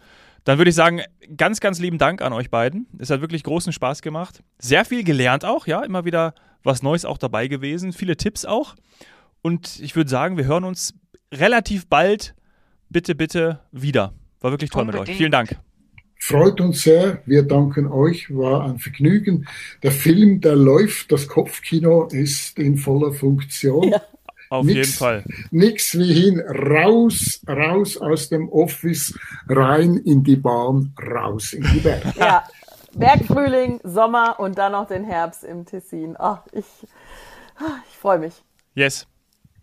Dann 0.44 0.58
würde 0.58 0.68
ich 0.68 0.74
sagen, 0.74 1.00
ganz, 1.36 1.60
ganz 1.60 1.78
lieben 1.78 1.98
Dank 1.98 2.20
an 2.20 2.32
euch 2.32 2.50
beiden. 2.50 2.86
Es 2.98 3.10
hat 3.10 3.20
wirklich 3.22 3.42
großen 3.44 3.72
Spaß 3.72 4.02
gemacht. 4.02 4.42
Sehr 4.58 4.84
viel 4.84 5.02
gelernt 5.02 5.44
auch, 5.44 5.66
ja, 5.66 5.82
immer 5.82 6.04
wieder 6.04 6.34
was 6.62 6.82
Neues 6.82 7.04
auch 7.04 7.18
dabei 7.18 7.46
gewesen, 7.46 7.92
viele 7.92 8.16
Tipps 8.16 8.44
auch. 8.44 8.74
Und 9.42 9.80
ich 9.80 9.96
würde 9.96 10.10
sagen, 10.10 10.36
wir 10.36 10.46
hören 10.46 10.64
uns 10.64 10.94
relativ 11.32 11.86
bald, 11.88 12.34
bitte, 12.88 13.14
bitte 13.14 13.60
wieder. 13.72 14.14
War 14.40 14.50
wirklich 14.50 14.70
toll 14.70 14.84
mit 14.84 14.94
euch. 14.94 15.00
Unbedingt. 15.00 15.18
Vielen 15.18 15.32
Dank. 15.32 15.58
Freut 16.26 16.58
uns 16.62 16.80
sehr. 16.80 17.18
Wir 17.26 17.42
danken 17.42 17.86
euch. 17.86 18.34
War 18.34 18.64
ein 18.64 18.78
Vergnügen. 18.78 19.46
Der 19.82 19.92
Film, 19.92 20.40
der 20.40 20.56
läuft. 20.56 21.12
Das 21.12 21.28
Kopfkino 21.28 22.06
ist 22.06 22.58
in 22.58 22.78
voller 22.78 23.12
Funktion. 23.12 23.90
Ja. 23.90 24.00
Auf 24.48 24.64
Nix. 24.64 24.74
jeden 24.74 24.92
Fall. 24.92 25.24
Nix 25.50 25.98
wie 25.98 26.14
hin. 26.14 26.40
Raus, 26.40 27.42
raus 27.46 27.98
aus 27.98 28.30
dem 28.30 28.48
Office, 28.48 29.12
rein 29.50 29.98
in 29.98 30.24
die 30.24 30.36
Bahn, 30.36 30.94
raus 30.98 31.52
in 31.52 31.62
die 31.74 31.80
Berge. 31.80 32.14
Ja, 32.18 32.48
Bergfrühling, 32.94 33.80
Sommer 33.84 34.40
und 34.40 34.56
dann 34.56 34.72
noch 34.72 34.88
den 34.88 35.04
Herbst 35.04 35.44
im 35.44 35.66
Tessin. 35.66 36.16
Ach, 36.18 36.40
ich, 36.52 36.64
ich 37.90 37.98
freue 37.98 38.20
mich. 38.20 38.42
Yes. 38.74 39.06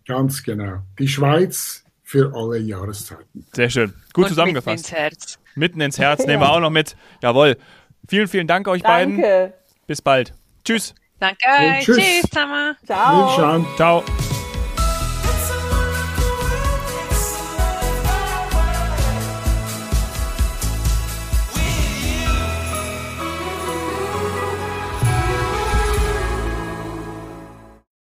Ganz 0.06 0.40
genau. 0.44 0.82
Die 0.96 1.08
Schweiz 1.08 1.84
für 2.04 2.32
alle 2.36 2.58
Jahreszeiten. 2.58 3.46
Sehr 3.52 3.68
schön. 3.68 3.92
Gut 4.12 4.24
Und 4.24 4.28
zusammengefasst. 4.28 4.84
Ins 4.84 4.92
Herz. 4.92 5.38
Mitten 5.54 5.80
ins 5.80 5.98
Herz 5.98 6.26
nehmen 6.26 6.42
wir 6.42 6.50
auch 6.50 6.60
noch 6.60 6.70
mit. 6.70 6.96
Jawohl. 7.22 7.56
Vielen, 8.08 8.28
vielen 8.28 8.46
Dank 8.46 8.68
euch 8.68 8.82
beiden. 8.82 9.20
Danke. 9.20 9.54
Bis 9.86 10.02
bald. 10.02 10.34
Tschüss. 10.64 10.94
Danke. 11.20 11.36
Und 11.58 11.80
tschüss. 11.82 11.96
Tschüss 11.96 12.22
zusammen. 12.30 12.76
Ciao. 12.84 13.64
Ciao. 13.76 14.04